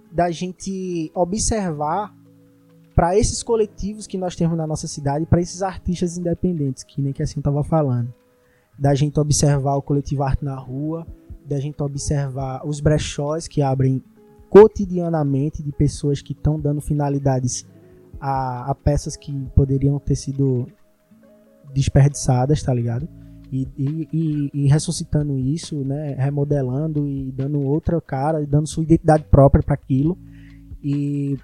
da 0.09 0.31
gente 0.31 1.11
observar 1.13 2.15
para 2.95 3.17
esses 3.17 3.43
coletivos 3.43 4.07
que 4.07 4.17
nós 4.17 4.33
temos 4.33 4.57
na 4.57 4.65
nossa 4.65 4.88
cidade, 4.88 5.25
para 5.25 5.41
esses 5.41 5.61
artistas 5.61 6.17
independentes, 6.17 6.85
que 6.85 7.01
nem 7.01 7.11
que 7.11 7.21
assim 7.21 7.41
eu 7.41 7.43
tava 7.43 7.61
falando 7.65 8.13
da 8.79 8.95
gente 8.95 9.19
observar 9.19 9.75
o 9.75 9.81
coletivo 9.81 10.23
Arte 10.23 10.45
na 10.45 10.55
Rua, 10.55 11.05
da 11.45 11.59
gente 11.59 11.83
observar 11.83 12.65
os 12.65 12.79
brechós 12.79 13.45
que 13.45 13.61
abrem 13.61 14.01
cotidianamente 14.49 15.61
de 15.61 15.73
pessoas 15.73 16.21
que 16.21 16.31
estão 16.31 16.57
dando 16.57 16.79
finalidades 16.79 17.65
a, 18.21 18.71
a, 18.71 18.75
peças 18.75 19.17
que 19.17 19.33
poderiam 19.53 19.99
ter 19.99 20.15
sido 20.15 20.65
desperdiçadas, 21.73 22.63
tá 22.63 22.73
ligado? 22.73 23.05
E, 23.51 23.67
e, 23.77 24.10
e, 24.12 24.51
e, 24.53 24.67
ressuscitando 24.67 25.38
isso, 25.38 25.75
né, 25.84 26.15
remodelando 26.17 27.08
e 27.08 27.31
dando 27.31 27.62
outra 27.62 27.99
cara, 28.01 28.45
dando 28.45 28.67
sua 28.67 28.84
identidade 28.84 29.23
própria 29.25 29.63
para 29.63 29.75
aquilo. 29.75 30.17
E 30.84 31.38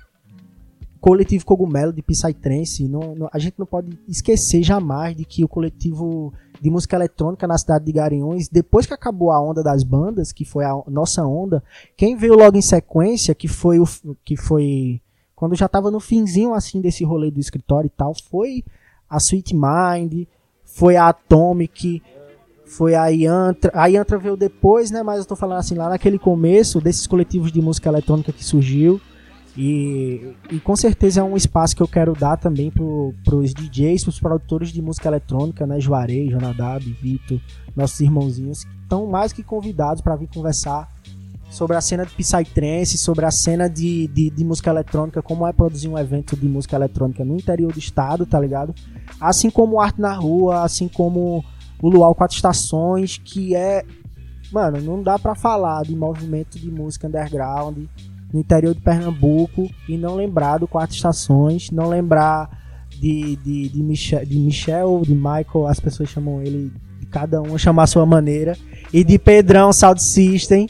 coletivo 0.99 1.45
Cogumelo 1.45 1.91
de 1.91 2.03
Psytrance, 2.03 2.87
não, 2.87 3.15
não, 3.15 3.29
a 3.33 3.39
gente 3.39 3.57
não 3.57 3.65
pode 3.65 3.97
esquecer 4.07 4.61
jamais 4.61 5.15
de 5.15 5.25
que 5.25 5.43
o 5.43 5.47
coletivo 5.47 6.31
de 6.61 6.69
música 6.69 6.95
eletrônica 6.95 7.47
na 7.47 7.57
cidade 7.57 7.85
de 7.85 7.91
Garanhuns, 7.91 8.47
depois 8.47 8.85
que 8.85 8.93
acabou 8.93 9.31
a 9.31 9.41
onda 9.41 9.63
das 9.63 9.83
bandas, 9.83 10.31
que 10.31 10.45
foi 10.45 10.63
a 10.63 10.79
nossa 10.87 11.25
onda, 11.25 11.63
quem 11.97 12.15
veio 12.15 12.35
logo 12.35 12.55
em 12.55 12.61
sequência, 12.61 13.33
que 13.33 13.47
foi 13.47 13.79
o 13.79 13.85
que 14.23 14.37
foi 14.37 15.01
quando 15.35 15.55
já 15.55 15.65
estava 15.65 15.89
no 15.89 15.99
finzinho 15.99 16.53
assim 16.53 16.79
desse 16.79 17.03
rolê 17.03 17.31
do 17.31 17.39
escritório 17.39 17.87
e 17.87 17.97
tal, 17.97 18.13
foi 18.29 18.63
a 19.09 19.17
Sweet 19.17 19.55
Mind, 19.55 20.27
foi 20.73 20.95
a 20.95 21.09
Atomic, 21.09 22.01
foi 22.65 22.95
a 22.95 23.07
Yantra. 23.07 23.71
A 23.73 23.87
Yantra 23.87 24.17
veio 24.17 24.37
depois, 24.37 24.91
né, 24.91 25.03
mas 25.03 25.19
eu 25.19 25.25
tô 25.25 25.35
falando 25.35 25.59
assim 25.59 25.75
lá 25.75 25.89
naquele 25.89 26.17
começo 26.17 26.79
desses 26.79 27.05
coletivos 27.05 27.51
de 27.51 27.61
música 27.61 27.89
eletrônica 27.89 28.31
que 28.31 28.43
surgiu. 28.43 28.99
E, 29.57 30.33
e 30.49 30.59
com 30.61 30.77
certeza 30.77 31.19
é 31.19 31.23
um 31.23 31.35
espaço 31.35 31.75
que 31.75 31.83
eu 31.83 31.87
quero 31.87 32.13
dar 32.13 32.37
também 32.37 32.71
para 32.71 33.35
os 33.35 33.53
DJs, 33.53 34.03
para 34.03 34.09
os 34.09 34.19
produtores 34.19 34.69
de 34.69 34.81
música 34.81 35.09
eletrônica, 35.09 35.67
né? 35.67 35.77
Juarez, 35.77 36.31
Jonadab, 36.31 36.81
Vitor, 37.01 37.37
nossos 37.75 37.99
irmãozinhos, 37.99 38.63
que 38.63 38.71
estão 38.83 39.05
mais 39.07 39.33
que 39.33 39.43
convidados 39.43 40.01
para 40.01 40.15
vir 40.15 40.29
conversar 40.33 40.89
sobre 41.51 41.75
a 41.75 41.81
cena 41.81 42.05
de 42.05 42.15
Psytrance, 42.15 42.97
sobre 42.97 43.25
a 43.25 43.31
cena 43.31 43.69
de, 43.69 44.07
de, 44.07 44.29
de, 44.29 44.43
música 44.45 44.69
eletrônica, 44.69 45.21
como 45.21 45.45
é 45.45 45.51
produzir 45.51 45.89
um 45.89 45.97
evento 45.97 46.35
de 46.35 46.47
música 46.47 46.77
eletrônica 46.77 47.23
no 47.25 47.35
interior 47.35 47.71
do 47.71 47.77
estado, 47.77 48.25
tá 48.25 48.39
ligado? 48.39 48.73
Assim 49.19 49.49
como 49.49 49.79
Arte 49.79 49.99
na 49.99 50.13
Rua, 50.13 50.63
assim 50.63 50.87
como 50.87 51.43
o 51.81 51.89
Luau 51.89 52.15
Quatro 52.15 52.35
Estações, 52.35 53.17
que 53.23 53.53
é. 53.53 53.83
Mano, 54.51 54.81
não 54.81 55.03
dá 55.03 55.19
para 55.19 55.35
falar 55.35 55.83
de 55.83 55.95
movimento 55.95 56.57
de 56.57 56.69
música 56.71 57.07
underground 57.07 57.77
no 58.33 58.39
interior 58.39 58.73
de 58.73 58.81
Pernambuco 58.81 59.69
e 59.87 59.97
não 59.97 60.15
lembrar 60.15 60.57
do 60.57 60.67
Quatro 60.67 60.95
Estações, 60.95 61.69
não 61.69 61.87
lembrar 61.87 62.49
de, 62.89 63.35
de, 63.37 63.69
de, 63.69 63.83
Michel, 63.83 64.25
de 64.25 64.39
Michel, 64.39 65.01
de 65.03 65.13
Michael, 65.13 65.67
as 65.67 65.79
pessoas 65.79 66.09
chamam 66.09 66.41
ele, 66.41 66.71
de 66.99 67.05
cada 67.05 67.41
um 67.41 67.57
chamar 67.57 67.83
a 67.83 67.87
sua 67.87 68.05
maneira, 68.05 68.57
e 68.93 69.03
de 69.03 69.17
Pedrão 69.17 69.71
Sound 69.73 70.01
System. 70.01 70.69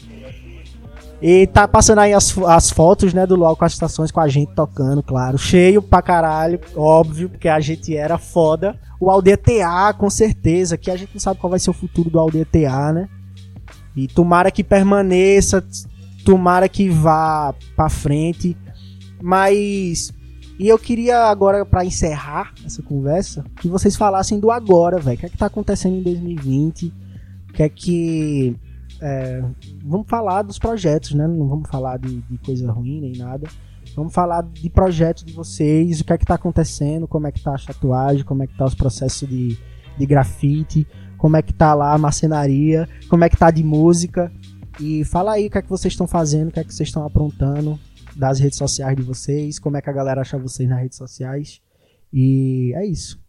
E 1.22 1.46
tá 1.48 1.68
passando 1.68 2.00
aí 2.00 2.14
as, 2.14 2.36
as 2.38 2.72
fotos, 2.72 3.14
né, 3.14 3.28
do 3.28 3.36
Luau 3.36 3.56
Quatro 3.56 3.74
Estações 3.74 4.12
com 4.12 4.20
a 4.20 4.28
gente 4.28 4.54
tocando, 4.56 5.04
claro. 5.04 5.38
Cheio 5.38 5.82
pra 5.82 6.02
caralho, 6.02 6.60
óbvio, 6.76 7.30
porque 7.30 7.48
a 7.48 7.60
gente 7.60 7.96
era 7.96 8.18
foda. 8.18 8.76
O 9.00 9.10
Aldeia 9.10 9.38
TA, 9.38 9.94
com 9.94 10.10
certeza, 10.10 10.78
que 10.78 10.90
a 10.90 10.98
gente 10.98 11.12
não 11.14 11.20
sabe 11.20 11.40
qual 11.40 11.52
vai 11.52 11.60
ser 11.60 11.70
o 11.70 11.74
futuro 11.74 12.10
do 12.10 12.20
Aldeia 12.20 12.46
TA, 12.46 12.92
né? 12.92 13.08
E 13.96 14.08
tomara 14.08 14.50
que 14.50 14.64
permaneça, 14.64 15.64
Tomara 16.24 16.70
que 16.70 16.90
vá 16.90 17.54
para 17.76 17.90
frente. 17.90 18.56
Mas 19.22 20.14
e 20.60 20.68
eu 20.68 20.78
queria 20.78 21.24
agora 21.24 21.66
para 21.66 21.84
encerrar 21.84 22.54
essa 22.66 22.84
conversa 22.84 23.44
que 23.60 23.68
vocês 23.68 23.96
falassem 23.96 24.40
do 24.40 24.52
agora, 24.52 25.00
velho. 25.00 25.18
O 25.18 25.20
que 25.20 25.26
é 25.26 25.30
que 25.30 25.38
tá 25.38 25.48
acontecendo 25.48 25.96
em 25.96 26.04
2020? 26.04 26.94
O 27.50 27.54
que 27.54 27.64
é 27.64 27.70
que 27.70 28.56
é, 29.02 29.44
vamos 29.84 30.08
falar 30.08 30.44
dos 30.44 30.60
projetos, 30.60 31.14
né? 31.16 31.28
Não 31.28 31.48
vamos 31.48 31.68
falar 31.68 31.98
de, 31.98 32.22
de, 32.22 32.38
coisa 32.38 32.72
ruim 32.72 33.02
nem 33.02 33.14
nada. 33.14 33.48
Vamos 33.96 34.14
falar 34.14 34.44
de 34.44 34.70
projetos 34.70 35.26
de 35.26 35.34
vocês, 35.34 36.00
o 36.00 36.06
que 36.06 36.14
é 36.14 36.18
que 36.18 36.26
tá 36.26 36.36
acontecendo, 36.36 37.08
como 37.08 37.26
é 37.26 37.32
que 37.32 37.42
tá 37.42 37.56
a 37.56 37.58
tatuagem, 37.58 38.24
como 38.24 38.44
é 38.44 38.48
que 38.48 38.56
tá 38.56 38.64
os 38.64 38.76
processos 38.76 39.28
de, 39.28 39.58
de 39.98 40.06
grafite, 40.06 40.88
como 41.18 41.36
é 41.36 41.42
que 41.42 41.52
tá 41.52 41.74
lá 41.74 41.94
a 41.94 41.98
marcenaria, 41.98 42.88
como 43.10 43.24
é 43.24 43.30
que 43.30 43.36
tá 43.36 43.50
de 43.50 43.64
música. 43.64 44.32
E 44.80 45.04
fala 45.04 45.34
aí 45.34 45.48
o 45.48 45.50
que 45.50 45.58
é 45.58 45.62
que 45.62 45.70
vocês 45.70 45.94
estão 45.94 46.08
fazendo, 46.08 46.50
o 46.50 46.52
que 46.52 46.60
é 46.60 46.64
que 46.64 46.74
vocês 46.74 46.90
estão 46.90 47.04
aprontando 47.04 47.80
das 48.16 48.40
redes 48.40 48.58
sociais 48.58 48.96
de 48.96 49.02
vocês, 49.02 49.58
como 49.58 49.78
é 49.78 49.82
que 49.82 49.90
a 49.90 49.94
galera 49.94 50.22
acha 50.22 50.38
vocês 50.38 50.70
nas 50.70 50.80
redes 50.80 50.98
sociais. 50.98 51.60
E 52.14 52.72
é 52.76 52.86
isso. 52.86 53.20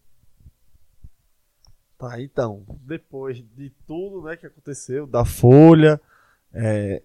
Tá, 2.02 2.20
então, 2.20 2.64
depois 2.84 3.36
de 3.56 3.70
tudo 3.86 4.22
né, 4.22 4.36
que 4.36 4.44
aconteceu, 4.44 5.06
da 5.06 5.24
Folha, 5.24 6.00
é, 6.52 7.00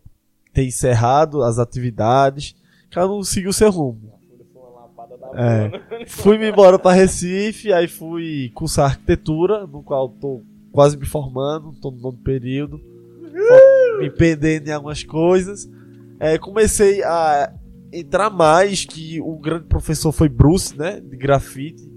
ter 0.52 0.66
encerrado 0.66 1.44
as 1.44 1.60
atividades, 1.60 2.56
cada 2.90 3.14
um 3.14 3.24
seguiu 3.24 3.54
seu 3.54 3.70
rumo. 3.70 4.20
É, 5.36 6.06
fui 6.08 6.40
me 6.40 6.50
embora 6.50 6.80
para 6.80 6.96
Recife, 6.96 7.72
aí 7.72 7.88
fui 7.88 8.50
cursar 8.56 8.86
arquitetura, 8.86 9.68
no 9.68 9.84
qual 9.84 10.08
estou 10.08 10.44
quase 10.72 10.98
me 10.98 11.06
formando, 11.06 11.74
estou 11.74 11.92
no 11.92 12.02
nono 12.02 12.18
período 12.18 12.82
me 14.00 14.10
perdendo 14.10 14.68
em 14.68 14.72
algumas 14.72 15.04
coisas. 15.04 15.70
É, 16.20 16.40
comecei 16.40 17.04
a 17.04 17.54
entrar 17.94 18.32
mais, 18.32 18.84
que 18.84 19.22
o 19.22 19.38
grande 19.38 19.66
professor 19.66 20.12
foi 20.12 20.28
Bruce, 20.28 20.76
né? 20.76 21.00
De 21.00 21.16
grafite. 21.16 21.88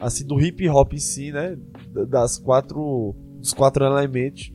Assim, 0.00 0.26
do 0.26 0.40
hip 0.40 0.66
hop 0.68 0.94
em 0.94 0.98
si, 0.98 1.30
né? 1.30 1.56
Das 2.08 2.38
quatro. 2.38 3.14
Dos 3.38 3.54
quatro 3.54 3.84
elementos 3.84 4.52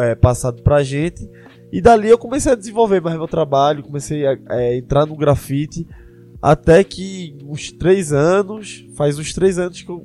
é, 0.00 0.14
passado 0.14 0.62
pra 0.62 0.82
gente. 0.82 1.28
E 1.70 1.80
dali 1.80 2.08
eu 2.08 2.18
comecei 2.18 2.52
a 2.52 2.56
desenvolver 2.56 3.00
mais 3.00 3.16
meu 3.16 3.28
trabalho, 3.28 3.82
comecei 3.82 4.26
a, 4.26 4.38
é, 4.50 4.76
entrar 4.76 5.06
no 5.06 5.16
grafite. 5.16 5.86
Até 6.40 6.84
que 6.84 7.36
uns 7.44 7.72
três 7.72 8.12
anos, 8.12 8.86
faz 8.96 9.18
uns 9.18 9.32
três 9.34 9.58
anos 9.58 9.82
que 9.82 9.90
eu 9.90 10.04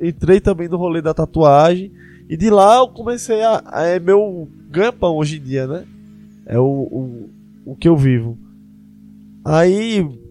entrei 0.00 0.40
também 0.40 0.68
no 0.68 0.76
rolê 0.76 1.02
da 1.02 1.14
tatuagem. 1.14 1.92
E 2.28 2.36
de 2.36 2.50
lá 2.50 2.78
eu 2.78 2.88
comecei 2.88 3.42
a. 3.42 3.62
a 3.66 3.82
é 3.82 4.00
meu 4.00 4.48
ganha-pão 4.70 5.16
hoje 5.16 5.36
em 5.36 5.42
dia, 5.42 5.66
né? 5.66 5.84
É 6.46 6.58
o, 6.58 6.64
o, 6.64 7.30
o 7.64 7.76
que 7.76 7.88
eu 7.88 7.96
vivo. 7.96 8.38
Aí. 9.44 10.25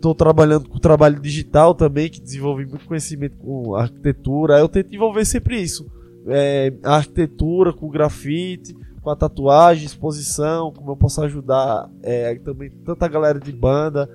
Tô 0.00 0.14
trabalhando 0.14 0.68
com 0.68 0.78
trabalho 0.78 1.20
digital 1.20 1.74
também, 1.74 2.08
que 2.08 2.20
desenvolvi 2.20 2.66
muito 2.66 2.86
conhecimento 2.86 3.36
com 3.38 3.74
arquitetura. 3.74 4.58
Eu 4.58 4.68
tento 4.68 4.94
envolver 4.94 5.24
sempre 5.24 5.60
isso. 5.60 5.86
É, 6.26 6.72
arquitetura 6.84 7.72
com 7.72 7.88
grafite, 7.88 8.76
com 9.00 9.10
a 9.10 9.16
tatuagem, 9.16 9.86
exposição, 9.86 10.72
como 10.72 10.92
eu 10.92 10.96
posso 10.96 11.22
ajudar 11.22 11.90
é, 12.02 12.34
também 12.36 12.70
tanta 12.84 13.08
galera 13.08 13.40
de 13.40 13.52
banda, 13.52 14.08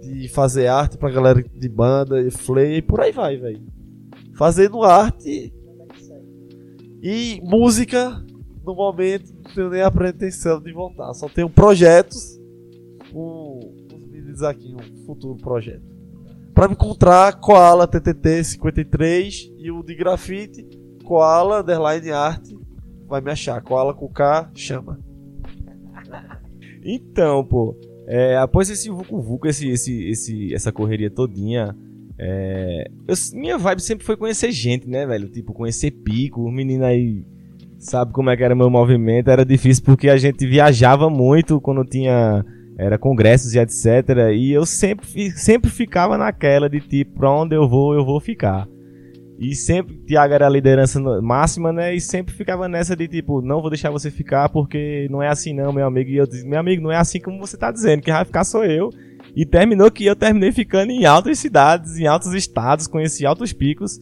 de 0.00 0.28
fazer 0.28 0.68
arte 0.68 0.96
pra 0.96 1.10
galera 1.10 1.42
de 1.42 1.68
banda, 1.68 2.20
e 2.20 2.30
flay, 2.30 2.76
e 2.76 2.82
por 2.82 3.00
aí 3.00 3.12
vai, 3.12 3.36
velho. 3.36 3.60
Fazendo 4.34 4.82
arte 4.84 5.52
e 7.02 7.40
música, 7.42 8.24
no 8.64 8.74
momento, 8.74 9.32
não 9.34 9.54
tenho 9.54 9.70
nem 9.70 9.82
a 9.82 9.90
pretensão 9.90 10.60
de 10.60 10.72
voltar. 10.72 11.12
Só 11.14 11.28
tenho 11.28 11.48
projetos 11.48 12.38
com 13.12 13.85
meninos 14.36 14.42
aqui, 14.42 14.74
um 14.74 15.06
futuro 15.06 15.36
projeto. 15.36 15.82
Para 16.54 16.72
encontrar, 16.72 17.38
Koala 17.40 17.86
TTT 17.86 18.44
53 18.44 19.52
e 19.58 19.70
o 19.70 19.82
de 19.82 19.94
grafite, 19.94 20.66
Koala 21.04 21.60
Underline 21.60 22.10
Arte. 22.10 22.56
Vai 23.06 23.20
me 23.20 23.30
achar. 23.30 23.60
Koala 23.62 23.94
com 23.94 24.08
K, 24.08 24.50
chama. 24.54 24.98
Então, 26.84 27.44
pô, 27.44 27.76
é, 28.06 28.36
após 28.36 28.70
esse 28.70 28.88
Vucu 28.88 29.20
Vucu, 29.20 29.46
esse, 29.48 29.68
esse, 29.68 30.08
esse, 30.08 30.54
essa 30.54 30.72
correria 30.72 31.10
todinha, 31.10 31.76
é, 32.18 32.86
eu, 33.06 33.14
minha 33.34 33.58
vibe 33.58 33.82
sempre 33.82 34.06
foi 34.06 34.16
conhecer 34.16 34.50
gente, 34.50 34.88
né, 34.88 35.06
velho? 35.06 35.28
Tipo, 35.28 35.52
conhecer 35.52 35.90
pico, 35.90 36.46
os 36.46 36.52
meninos 36.52 36.86
aí 36.86 37.24
sabe 37.78 38.12
como 38.12 38.30
é 38.30 38.36
que 38.36 38.42
era 38.42 38.54
meu 38.54 38.70
movimento. 38.70 39.28
Era 39.28 39.44
difícil 39.44 39.84
porque 39.84 40.08
a 40.08 40.16
gente 40.16 40.46
viajava 40.46 41.10
muito 41.10 41.60
quando 41.60 41.84
tinha 41.84 42.44
era 42.78 42.98
congressos 42.98 43.54
e 43.54 43.58
etc. 43.58 44.30
E 44.34 44.52
eu 44.52 44.66
sempre, 44.66 45.30
sempre 45.32 45.70
ficava 45.70 46.18
naquela 46.18 46.68
de 46.68 46.80
tipo, 46.80 47.18
pra 47.18 47.30
onde 47.30 47.54
eu 47.54 47.68
vou, 47.68 47.94
eu 47.94 48.04
vou 48.04 48.20
ficar. 48.20 48.68
E 49.38 49.54
sempre, 49.54 49.94
Thiago 50.06 50.32
era 50.32 50.46
a 50.46 50.50
liderança 50.50 50.98
máxima, 51.20 51.72
né? 51.72 51.94
E 51.94 52.00
sempre 52.00 52.34
ficava 52.34 52.68
nessa 52.68 52.96
de 52.96 53.06
tipo, 53.06 53.42
não 53.42 53.60
vou 53.60 53.68
deixar 53.68 53.90
você 53.90 54.10
ficar 54.10 54.48
porque 54.48 55.06
não 55.10 55.22
é 55.22 55.28
assim 55.28 55.52
não, 55.52 55.72
meu 55.72 55.86
amigo. 55.86 56.10
E 56.10 56.16
eu 56.16 56.26
disse, 56.26 56.46
meu 56.46 56.58
amigo, 56.58 56.82
não 56.82 56.92
é 56.92 56.96
assim 56.96 57.20
como 57.20 57.38
você 57.38 57.56
tá 57.56 57.70
dizendo, 57.70 58.02
quem 58.02 58.14
vai 58.14 58.24
ficar 58.24 58.44
sou 58.44 58.64
eu. 58.64 58.90
E 59.34 59.44
terminou 59.44 59.90
que 59.90 60.06
eu 60.06 60.16
terminei 60.16 60.52
ficando 60.52 60.90
em 60.90 61.04
altas 61.04 61.38
cidades, 61.38 61.98
em 61.98 62.06
altos 62.06 62.32
estados, 62.32 62.86
conheci 62.86 63.26
altos 63.26 63.52
picos. 63.52 63.98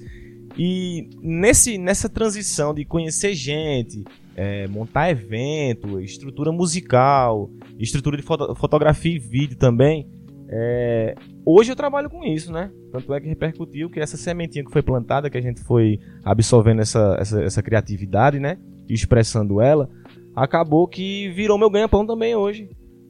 E 0.56 1.10
nesse, 1.20 1.78
nessa 1.78 2.08
transição 2.08 2.72
de 2.72 2.84
conhecer 2.84 3.34
gente, 3.34 4.04
é, 4.34 4.66
montar 4.68 5.10
evento, 5.10 6.00
estrutura 6.00 6.50
musical, 6.52 7.50
estrutura 7.78 8.16
de 8.16 8.22
foto, 8.22 8.54
fotografia 8.54 9.14
e 9.14 9.18
vídeo 9.18 9.56
também, 9.56 10.08
é, 10.48 11.14
hoje 11.44 11.72
eu 11.72 11.76
trabalho 11.76 12.10
com 12.10 12.24
isso, 12.24 12.52
né? 12.52 12.70
Tanto 12.92 13.12
é 13.14 13.20
que 13.20 13.28
repercutiu 13.28 13.90
que 13.90 14.00
essa 14.00 14.16
sementinha 14.16 14.64
que 14.64 14.70
foi 14.70 14.82
plantada, 14.82 15.30
que 15.30 15.38
a 15.38 15.42
gente 15.42 15.62
foi 15.62 15.98
absorvendo 16.24 16.80
essa, 16.80 17.16
essa, 17.18 17.42
essa 17.42 17.62
criatividade, 17.62 18.38
né? 18.38 18.58
E 18.88 18.94
expressando 18.94 19.60
ela, 19.60 19.88
acabou 20.36 20.86
que 20.86 21.30
virou 21.30 21.58
meu 21.58 21.70
ganha-pão 21.70 22.06
também 22.06 22.36
hoje. 22.36 22.68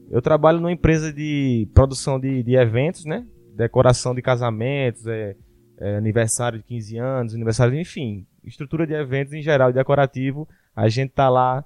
Eu 0.09 0.21
trabalho 0.21 0.59
numa 0.59 0.71
empresa 0.71 1.11
de 1.11 1.67
produção 1.73 2.19
de, 2.19 2.41
de 2.41 2.55
eventos, 2.55 3.05
né? 3.05 3.25
Decoração 3.55 4.15
de 4.15 4.21
casamentos, 4.21 5.05
é, 5.05 5.35
é, 5.79 5.97
aniversário 5.97 6.59
de 6.59 6.63
15 6.63 6.97
anos, 6.97 7.35
aniversário, 7.35 7.79
enfim, 7.79 8.25
estrutura 8.43 8.87
de 8.87 8.93
eventos 8.93 9.33
em 9.33 9.41
geral, 9.41 9.73
decorativo. 9.73 10.47
A 10.75 10.89
gente 10.89 11.11
tá 11.11 11.29
lá 11.29 11.63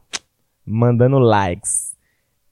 mandando 0.65 1.17
likes. 1.17 1.97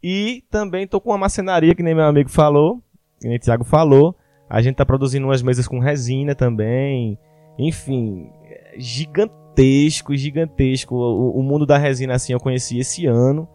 E 0.02 0.44
também 0.50 0.88
tô 0.88 1.00
com 1.00 1.12
uma 1.12 1.18
macenaria, 1.18 1.76
que 1.76 1.84
nem 1.84 1.94
meu 1.94 2.06
amigo 2.06 2.30
falou, 2.30 2.82
que 3.20 3.28
nem 3.28 3.38
o 3.38 3.40
Thiago 3.40 3.64
falou. 3.64 4.16
A 4.50 4.62
gente 4.62 4.76
tá 4.76 4.86
produzindo 4.86 5.28
umas 5.28 5.42
mesas 5.42 5.68
com 5.68 5.80
resina 5.80 6.34
também. 6.34 7.18
Enfim, 7.60 8.30
gigantesco, 8.78 10.16
gigantesco. 10.16 10.96
O, 10.96 11.40
o 11.40 11.44
mundo 11.44 11.66
da 11.66 11.78
resina, 11.78 12.16
assim, 12.16 12.34
eu 12.34 12.40
conheci 12.40 12.80
esse 12.80 13.06
ano. 13.06 13.48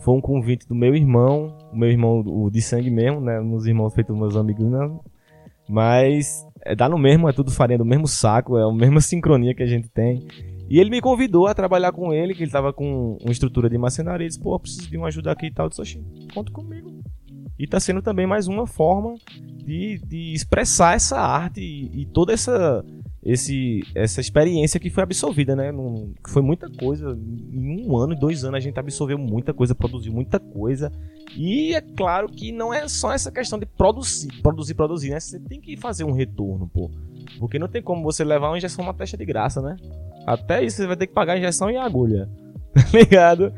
Foi 0.00 0.14
um 0.14 0.20
convite 0.20 0.68
do 0.68 0.74
meu 0.74 0.94
irmão, 0.94 1.56
o 1.72 1.76
meu 1.76 1.88
irmão 1.88 2.20
o 2.20 2.50
de 2.50 2.60
sangue 2.60 2.90
mesmo, 2.90 3.20
né? 3.20 3.40
Meus 3.40 3.64
irmãos 3.64 3.94
feitos 3.94 4.14
meus 4.14 4.36
amigos, 4.36 4.66
não. 4.66 5.00
Mas 5.66 6.46
é, 6.62 6.74
dá 6.74 6.88
no 6.88 6.98
mesmo, 6.98 7.28
é 7.28 7.32
tudo 7.32 7.50
farinha 7.50 7.78
do 7.78 7.86
mesmo 7.86 8.06
saco, 8.06 8.58
é 8.58 8.62
a 8.62 8.72
mesma 8.72 9.00
sincronia 9.00 9.54
que 9.54 9.62
a 9.62 9.66
gente 9.66 9.88
tem. 9.88 10.26
E 10.68 10.78
ele 10.78 10.90
me 10.90 11.00
convidou 11.00 11.46
a 11.46 11.54
trabalhar 11.54 11.92
com 11.92 12.12
ele, 12.12 12.34
que 12.34 12.42
ele 12.42 12.50
tava 12.50 12.72
com 12.72 13.18
uma 13.20 13.32
estrutura 13.32 13.68
de 13.68 13.76
marcenaria. 13.76 14.24
Ele 14.24 14.28
disse, 14.28 14.40
pô, 14.40 14.58
preciso 14.58 14.88
de 14.88 14.96
uma 14.96 15.08
ajuda 15.08 15.32
aqui 15.32 15.46
e 15.46 15.50
tal. 15.50 15.66
Eu 15.66 15.70
disse, 15.70 16.02
conta 16.32 16.50
comigo. 16.50 17.02
E 17.58 17.66
tá 17.66 17.78
sendo 17.78 18.02
também 18.02 18.26
mais 18.26 18.48
uma 18.48 18.66
forma 18.66 19.14
de, 19.64 19.98
de 20.06 20.32
expressar 20.32 20.96
essa 20.96 21.20
arte 21.20 21.60
e, 21.60 22.02
e 22.02 22.06
toda 22.06 22.32
essa, 22.32 22.84
esse, 23.24 23.82
essa 23.94 24.20
experiência 24.20 24.80
que 24.80 24.90
foi 24.90 25.02
absorvida, 25.02 25.54
né? 25.54 25.70
Num, 25.70 26.12
foi 26.26 26.42
muita 26.42 26.68
coisa. 26.68 27.16
Em 27.16 27.88
um 27.88 27.96
ano, 27.96 28.14
dois 28.14 28.44
anos, 28.44 28.56
a 28.56 28.60
gente 28.60 28.78
absorveu 28.78 29.16
muita 29.16 29.54
coisa, 29.54 29.74
produziu 29.74 30.12
muita 30.12 30.40
coisa. 30.40 30.90
E 31.36 31.74
é 31.74 31.80
claro 31.80 32.28
que 32.28 32.50
não 32.50 32.74
é 32.74 32.88
só 32.88 33.12
essa 33.12 33.30
questão 33.30 33.58
de 33.58 33.66
produzir, 33.66 34.28
produzir, 34.42 34.74
produzir, 34.74 35.10
né? 35.10 35.20
Você 35.20 35.38
tem 35.38 35.60
que 35.60 35.76
fazer 35.76 36.04
um 36.04 36.12
retorno, 36.12 36.68
pô. 36.68 36.90
Porque 37.38 37.58
não 37.58 37.68
tem 37.68 37.82
como 37.82 38.02
você 38.02 38.24
levar 38.24 38.48
uma 38.48 38.58
injeção 38.58 38.84
uma 38.84 38.94
testa 38.94 39.16
de 39.16 39.24
graça, 39.24 39.62
né? 39.62 39.76
Até 40.26 40.62
isso 40.62 40.76
você 40.78 40.86
vai 40.86 40.96
ter 40.96 41.06
que 41.06 41.12
pagar 41.12 41.34
a 41.34 41.38
injeção 41.38 41.70
e 41.70 41.76
a 41.76 41.84
agulha. 41.84 42.28
Tá 42.74 42.82
ligado? 42.92 43.52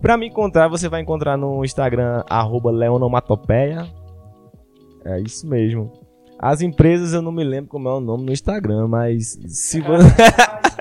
Pra 0.00 0.16
me 0.16 0.26
encontrar, 0.28 0.66
você 0.66 0.88
vai 0.88 1.02
encontrar 1.02 1.36
no 1.36 1.62
Instagram, 1.62 2.24
arroba 2.26 2.70
leonomatopeia. 2.70 3.86
É 5.04 5.20
isso 5.20 5.46
mesmo. 5.46 5.92
As 6.38 6.62
empresas 6.62 7.12
eu 7.12 7.20
não 7.20 7.30
me 7.30 7.44
lembro 7.44 7.70
como 7.70 7.88
é 7.88 7.92
o 7.92 8.00
nome 8.00 8.24
no 8.24 8.32
Instagram, 8.32 8.88
mas 8.88 9.38
se 9.46 9.80
você. 9.80 10.08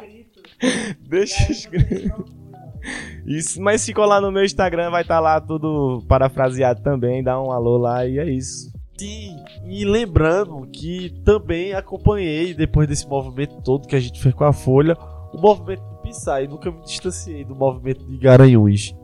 Deixa 1.08 1.52
escrito. 1.52 2.26
Isso, 3.26 3.62
mas 3.62 3.82
se 3.82 3.94
colar 3.94 4.22
no 4.22 4.32
meu 4.32 4.44
Instagram 4.44 4.90
vai 4.90 5.04
estar 5.04 5.16
tá 5.16 5.20
lá 5.20 5.40
tudo 5.40 6.04
parafraseado 6.08 6.82
também, 6.82 7.24
dá 7.24 7.40
um 7.40 7.52
alô 7.52 7.78
lá 7.78 8.08
e 8.08 8.18
é 8.18 8.30
isso. 8.30 8.72
E, 9.00 9.36
e 9.66 9.86
lembrando 9.86 10.68
que 10.72 11.12
também 11.24 11.74
acompanhei 11.74 12.54
depois 12.54 12.88
desse 12.88 13.08
movimento 13.08 13.62
todo 13.64 13.88
que 13.88 13.96
a 13.96 14.00
gente 14.00 14.22
fez 14.22 14.34
com 14.34 14.44
a 14.44 14.54
Folha, 14.54 14.96
o 15.34 15.40
movimento 15.40 15.82
do 15.82 16.02
Pissai, 16.02 16.48
nunca 16.48 16.72
me 16.72 16.82
distanciei 16.82 17.44
do 17.44 17.56
movimento 17.56 18.06
de 18.06 18.18
Garanhuns. 18.18 18.96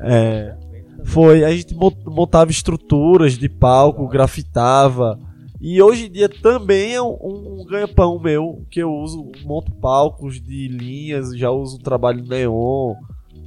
É, 0.00 0.56
foi, 1.04 1.44
a 1.44 1.50
gente 1.50 1.74
montava 1.74 2.50
estruturas 2.50 3.38
de 3.38 3.48
palco, 3.48 4.08
grafitava, 4.08 5.18
e 5.60 5.80
hoje 5.80 6.06
em 6.06 6.10
dia 6.10 6.28
também 6.28 6.94
é 6.94 7.02
um, 7.02 7.16
um 7.60 7.64
ganha-pão 7.64 8.20
meu, 8.20 8.64
que 8.70 8.80
eu 8.80 8.92
uso, 8.92 9.30
monto 9.44 9.72
palcos 9.72 10.40
de 10.40 10.68
linhas, 10.68 11.36
já 11.36 11.50
uso 11.50 11.76
um 11.76 11.80
trabalho 11.80 12.22
neon, 12.24 12.94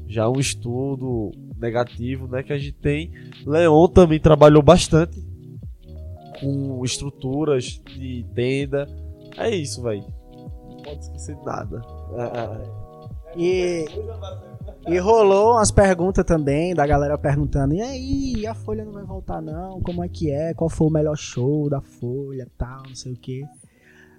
já 0.08 0.28
um 0.28 0.40
estudo 0.40 1.32
negativo, 1.58 2.28
né, 2.28 2.42
que 2.42 2.52
a 2.52 2.58
gente 2.58 2.74
tem. 2.74 3.12
Leon 3.46 3.88
também 3.88 4.20
trabalhou 4.20 4.64
bastante 4.64 5.24
com 6.40 6.84
estruturas 6.84 7.80
de 7.86 8.26
tenda. 8.34 8.88
É 9.38 9.50
isso, 9.50 9.84
velho. 9.84 10.06
Não 10.68 10.78
pode 10.84 11.02
esquecer 11.02 11.36
de 11.36 11.46
nada. 11.46 11.80
E 13.36 13.86
e 14.88 14.98
rolou 14.98 15.54
umas 15.54 15.72
perguntas 15.72 16.26
também 16.26 16.74
da 16.74 16.86
galera 16.86 17.18
perguntando: 17.18 17.74
e 17.74 17.82
aí, 17.82 18.48
a 18.48 18.54
Folha 18.54 18.86
não 18.86 18.94
vai 18.94 19.04
voltar 19.04 19.42
não? 19.42 19.82
Como 19.82 20.04
é 20.04 20.10
que 20.10 20.32
é? 20.32 20.54
Qual 20.54 20.70
foi 20.70 20.88
o 20.88 20.92
melhor 20.92 21.18
show 21.18 21.70
da 21.70 21.82
Folha, 21.82 22.48
tal, 22.58 22.84
não 22.88 22.96
sei 22.96 23.14
o 23.14 23.18
que. 23.18 23.44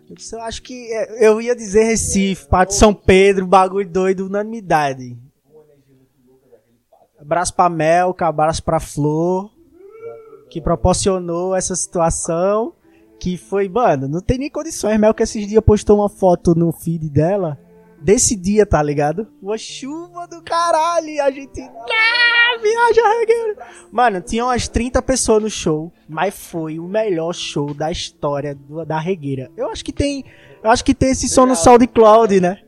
Eu, 0.08 0.14
disse, 0.14 0.34
eu 0.34 0.40
acho 0.40 0.62
que 0.62 0.92
é, 0.92 1.26
eu 1.26 1.40
ia 1.40 1.56
dizer 1.56 1.84
Recife, 1.84 2.46
Pátio 2.48 2.76
São 2.76 2.92
Pedro, 2.92 3.46
bagulho 3.46 3.88
doido, 3.88 4.26
unanimidade. 4.26 5.16
Abraço 7.18 7.54
pra 7.54 7.68
Mel, 7.68 8.14
abraço 8.18 8.62
pra 8.62 8.80
Flor, 8.80 9.50
que 10.48 10.60
proporcionou 10.60 11.54
essa 11.54 11.74
situação. 11.74 12.74
Que 13.18 13.36
foi, 13.36 13.68
mano, 13.68 14.08
não 14.08 14.20
tem 14.20 14.38
nem 14.38 14.48
condições. 14.48 14.98
Mel 14.98 15.12
que 15.12 15.22
esses 15.22 15.46
dias 15.46 15.62
postou 15.62 15.98
uma 15.98 16.08
foto 16.08 16.54
no 16.54 16.72
feed 16.72 17.10
dela 17.10 17.58
desse 18.00 18.36
dia, 18.36 18.64
tá 18.64 18.82
ligado? 18.82 19.28
Uma 19.42 19.58
chuva 19.58 20.26
do 20.26 20.42
caralho 20.42 21.08
e 21.08 21.20
a 21.20 21.30
gente. 21.30 21.60
Ah, 21.60 22.58
viaja 22.60 23.18
regueiro. 23.20 23.56
Mano, 23.92 24.20
tinha 24.20 24.44
umas 24.44 24.68
30 24.68 25.00
pessoas 25.02 25.42
no 25.42 25.50
show, 25.50 25.92
mas 26.08 26.34
foi 26.34 26.78
o 26.78 26.88
melhor 26.88 27.32
show 27.34 27.74
da 27.74 27.90
história 27.90 28.54
do, 28.54 28.84
da 28.84 28.98
regueira. 28.98 29.50
Eu 29.56 29.70
acho 29.70 29.84
que 29.84 29.92
tem. 29.92 30.24
Eu 30.62 30.70
acho 30.70 30.84
que 30.84 30.94
tem 30.94 31.10
esse 31.10 31.28
som 31.28 31.46
no 31.46 31.56
SoundCloud, 31.56 32.40
né? 32.40 32.58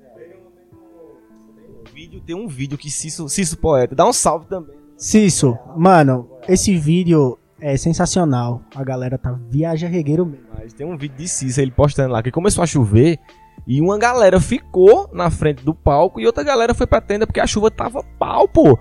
Tem 2.24 2.36
um 2.36 2.46
vídeo 2.46 2.78
que 2.78 2.90
Cisso, 2.90 3.28
Cisso 3.28 3.56
Poeta. 3.56 3.94
Dá 3.94 4.06
um 4.06 4.12
salve 4.12 4.46
também. 4.46 4.76
Cisso, 4.96 5.58
mano, 5.76 6.28
esse 6.48 6.76
vídeo 6.76 7.38
é 7.60 7.76
sensacional. 7.76 8.62
A 8.74 8.84
galera 8.84 9.18
tá 9.18 9.32
viaja 9.48 9.88
regueiro 9.88 10.24
mesmo. 10.24 10.46
Mas 10.56 10.72
tem 10.72 10.86
um 10.86 10.96
vídeo 10.96 11.16
de 11.16 11.28
Cisso, 11.28 11.60
ele 11.60 11.70
postando 11.70 12.12
lá, 12.12 12.22
que 12.22 12.30
começou 12.30 12.62
a 12.62 12.66
chover. 12.66 13.18
E 13.66 13.80
uma 13.80 13.98
galera 13.98 14.40
ficou 14.40 15.08
na 15.12 15.30
frente 15.30 15.64
do 15.64 15.74
palco 15.74 16.20
e 16.20 16.26
outra 16.26 16.42
galera 16.42 16.74
foi 16.74 16.86
pra 16.86 17.00
tenda 17.00 17.26
porque 17.26 17.40
a 17.40 17.46
chuva 17.46 17.70
tava 17.70 18.02
pau, 18.18 18.48
pô. 18.48 18.78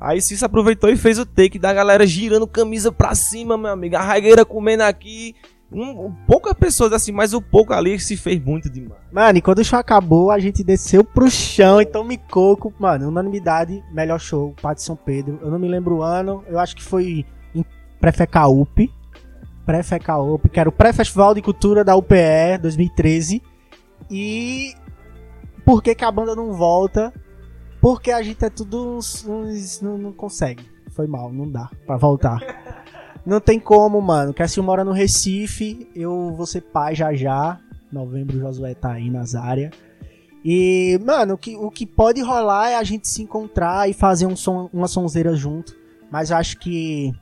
Aí 0.00 0.20
Cícero 0.20 0.46
aproveitou 0.46 0.90
e 0.90 0.96
fez 0.96 1.18
o 1.18 1.24
take 1.24 1.58
da 1.58 1.72
galera 1.72 2.06
girando 2.06 2.46
camisa 2.46 2.92
pra 2.92 3.14
cima, 3.14 3.56
meu 3.56 3.70
amigo. 3.70 3.96
A 3.96 4.02
raigueira 4.02 4.44
comendo 4.44 4.82
aqui. 4.82 5.34
Um, 5.72 6.06
um, 6.06 6.14
poucas 6.26 6.52
pessoas 6.52 6.92
assim, 6.92 7.10
mas 7.10 7.32
o 7.32 7.40
pouco 7.40 7.72
ali 7.72 7.98
se 7.98 8.16
fez 8.16 8.38
muito 8.38 8.70
demais. 8.70 9.00
Mano, 9.10 9.38
e 9.38 9.42
quando 9.42 9.58
o 9.58 9.64
show 9.64 9.78
acabou, 9.78 10.30
a 10.30 10.38
gente 10.38 10.62
desceu 10.62 11.02
pro 11.02 11.30
chão, 11.30 11.80
então 11.80 12.04
me 12.04 12.18
coco. 12.18 12.72
Mano, 12.78 13.08
unanimidade, 13.08 13.82
melhor 13.90 14.20
show, 14.20 14.54
Pátio 14.60 14.84
São 14.84 14.94
Pedro. 14.94 15.38
Eu 15.42 15.50
não 15.50 15.58
me 15.58 15.68
lembro 15.68 15.96
o 15.96 16.02
ano, 16.02 16.44
eu 16.48 16.58
acho 16.58 16.76
que 16.76 16.82
foi 16.82 17.24
em 17.54 17.64
Prefecaup. 17.98 18.90
Prefecaup, 19.64 20.48
que 20.48 20.60
era 20.60 20.68
o 20.68 20.72
Pré-Festival 20.72 21.34
de 21.34 21.42
Cultura 21.42 21.82
da 21.82 21.96
UPE 21.96 22.58
2013. 22.60 23.42
E 24.10 24.74
por 25.64 25.82
que, 25.82 25.94
que 25.94 26.04
a 26.04 26.10
banda 26.10 26.34
não 26.34 26.52
volta? 26.52 27.12
Porque 27.80 28.10
a 28.10 28.22
gente 28.22 28.44
é 28.44 28.50
tudo 28.50 28.96
uns, 28.96 29.26
uns 29.26 29.80
não, 29.80 29.98
não, 29.98 30.12
consegue. 30.12 30.64
Foi 30.90 31.06
mal, 31.06 31.32
não 31.32 31.50
dá 31.50 31.70
pra 31.86 31.96
voltar. 31.96 32.38
não 33.24 33.40
tem 33.40 33.58
como, 33.58 34.00
mano. 34.00 34.32
Cassil 34.32 34.62
mora 34.62 34.84
no 34.84 34.92
Recife, 34.92 35.88
eu 35.94 36.32
vou 36.34 36.46
ser 36.46 36.62
pai 36.62 36.94
já 36.94 37.14
já. 37.14 37.60
Novembro 37.92 38.36
o 38.36 38.40
Josué 38.40 38.74
tá 38.74 38.92
aí 38.92 39.10
nas 39.10 39.34
áreas. 39.34 39.72
E, 40.44 41.00
mano, 41.02 41.34
o 41.34 41.38
que, 41.38 41.56
o 41.56 41.70
que 41.70 41.86
pode 41.86 42.20
rolar 42.20 42.70
é 42.70 42.76
a 42.76 42.82
gente 42.82 43.08
se 43.08 43.22
encontrar 43.22 43.88
e 43.88 43.94
fazer 43.94 44.26
um 44.26 44.36
som, 44.36 44.68
uma 44.72 44.86
sonzeira 44.86 45.34
junto. 45.34 45.74
Mas 46.10 46.30
eu 46.30 46.36
acho 46.36 46.58
que. 46.58 47.12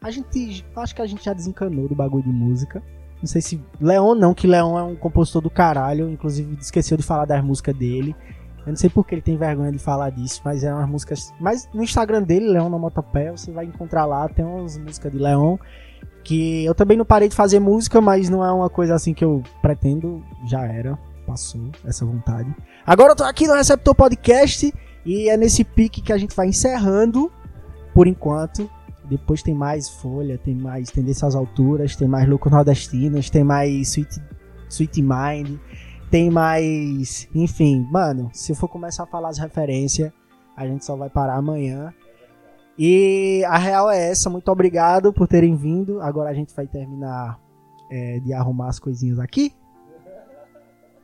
A 0.00 0.10
gente. 0.10 0.64
Acho 0.74 0.94
que 0.94 1.02
a 1.02 1.06
gente 1.06 1.24
já 1.24 1.32
desencanou 1.32 1.88
do 1.88 1.94
bagulho 1.94 2.24
de 2.24 2.30
música. 2.30 2.82
Não 3.24 3.28
sei 3.28 3.40
se. 3.40 3.58
Leon 3.80 4.14
não, 4.14 4.34
que 4.34 4.46
Leon 4.46 4.78
é 4.78 4.82
um 4.82 4.94
compositor 4.94 5.40
do 5.40 5.48
caralho. 5.48 6.10
Inclusive, 6.10 6.58
esqueceu 6.60 6.94
de 6.94 7.02
falar 7.02 7.24
das 7.24 7.42
músicas 7.42 7.74
dele. 7.74 8.14
Eu 8.58 8.68
não 8.68 8.76
sei 8.76 8.90
porque 8.90 9.14
ele 9.14 9.22
tem 9.22 9.34
vergonha 9.34 9.72
de 9.72 9.78
falar 9.78 10.10
disso, 10.10 10.42
mas 10.44 10.62
é 10.62 10.70
umas 10.70 10.86
músicas. 10.86 11.32
Mas 11.40 11.66
no 11.72 11.82
Instagram 11.82 12.22
dele, 12.22 12.50
Leon 12.50 12.68
na 12.68 12.76
Motopé, 12.76 13.30
você 13.30 13.50
vai 13.50 13.64
encontrar 13.64 14.04
lá, 14.04 14.28
tem 14.28 14.44
umas 14.44 14.76
músicas 14.76 15.10
de 15.10 15.16
Leon. 15.16 15.56
Que 16.22 16.66
eu 16.66 16.74
também 16.74 16.98
não 16.98 17.04
parei 17.06 17.26
de 17.26 17.34
fazer 17.34 17.60
música, 17.60 17.98
mas 17.98 18.28
não 18.28 18.44
é 18.44 18.52
uma 18.52 18.68
coisa 18.68 18.94
assim 18.94 19.14
que 19.14 19.24
eu 19.24 19.42
pretendo. 19.62 20.22
Já 20.46 20.66
era, 20.66 20.98
passou 21.26 21.70
essa 21.82 22.04
vontade. 22.04 22.54
Agora 22.86 23.12
eu 23.12 23.16
tô 23.16 23.24
aqui 23.24 23.46
no 23.46 23.54
Receptor 23.54 23.94
Podcast 23.94 24.70
e 25.06 25.30
é 25.30 25.36
nesse 25.38 25.64
pique 25.64 26.02
que 26.02 26.12
a 26.12 26.18
gente 26.18 26.36
vai 26.36 26.48
encerrando, 26.48 27.32
por 27.94 28.06
enquanto. 28.06 28.68
Depois 29.08 29.42
tem 29.42 29.54
mais 29.54 29.88
Folha, 29.88 30.38
tem 30.38 30.54
mais 30.54 30.90
Tendência 30.90 31.28
às 31.28 31.34
Alturas, 31.34 31.94
tem 31.96 32.08
mais 32.08 32.28
Louco 32.28 32.48
Nordestinas, 32.48 33.28
tem 33.28 33.44
mais 33.44 33.88
Sweet, 33.88 34.20
Sweet 34.68 35.02
Mind 35.02 35.58
tem 36.14 36.30
mais. 36.30 37.28
Enfim, 37.34 37.88
mano, 37.90 38.30
se 38.32 38.52
eu 38.52 38.56
for 38.56 38.68
começar 38.68 39.02
a 39.02 39.06
falar 39.06 39.30
as 39.30 39.38
referências, 39.38 40.12
a 40.56 40.64
gente 40.64 40.84
só 40.84 40.94
vai 40.94 41.10
parar 41.10 41.34
amanhã. 41.34 41.92
E 42.78 43.42
a 43.48 43.58
real 43.58 43.90
é 43.90 44.10
essa. 44.10 44.30
Muito 44.30 44.48
obrigado 44.48 45.12
por 45.12 45.26
terem 45.26 45.56
vindo. 45.56 46.00
Agora 46.00 46.30
a 46.30 46.32
gente 46.32 46.54
vai 46.54 46.68
terminar 46.68 47.40
é, 47.90 48.20
de 48.20 48.32
arrumar 48.32 48.68
as 48.68 48.78
coisinhas 48.78 49.18
aqui. 49.18 49.52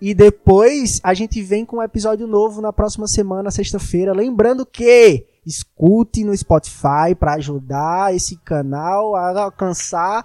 E 0.00 0.14
depois 0.14 1.00
a 1.02 1.12
gente 1.12 1.42
vem 1.42 1.64
com 1.64 1.78
um 1.78 1.82
episódio 1.82 2.28
novo 2.28 2.60
na 2.60 2.72
próxima 2.72 3.08
semana, 3.08 3.50
sexta-feira. 3.50 4.12
Lembrando 4.12 4.64
que 4.64 5.26
escute 5.46 6.24
no 6.24 6.36
Spotify 6.36 7.14
para 7.18 7.34
ajudar 7.34 8.14
esse 8.14 8.36
canal 8.38 9.14
a 9.16 9.42
alcançar 9.42 10.24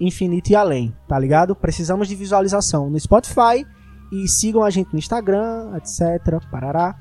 infinito 0.00 0.50
e 0.50 0.56
além, 0.56 0.96
tá 1.06 1.18
ligado? 1.18 1.54
Precisamos 1.54 2.08
de 2.08 2.14
visualização 2.14 2.88
no 2.88 2.98
Spotify 2.98 3.66
e 4.10 4.26
sigam 4.26 4.64
a 4.64 4.70
gente 4.70 4.92
no 4.92 4.98
Instagram, 4.98 5.76
etc. 5.76 6.42
Parará. 6.50 6.96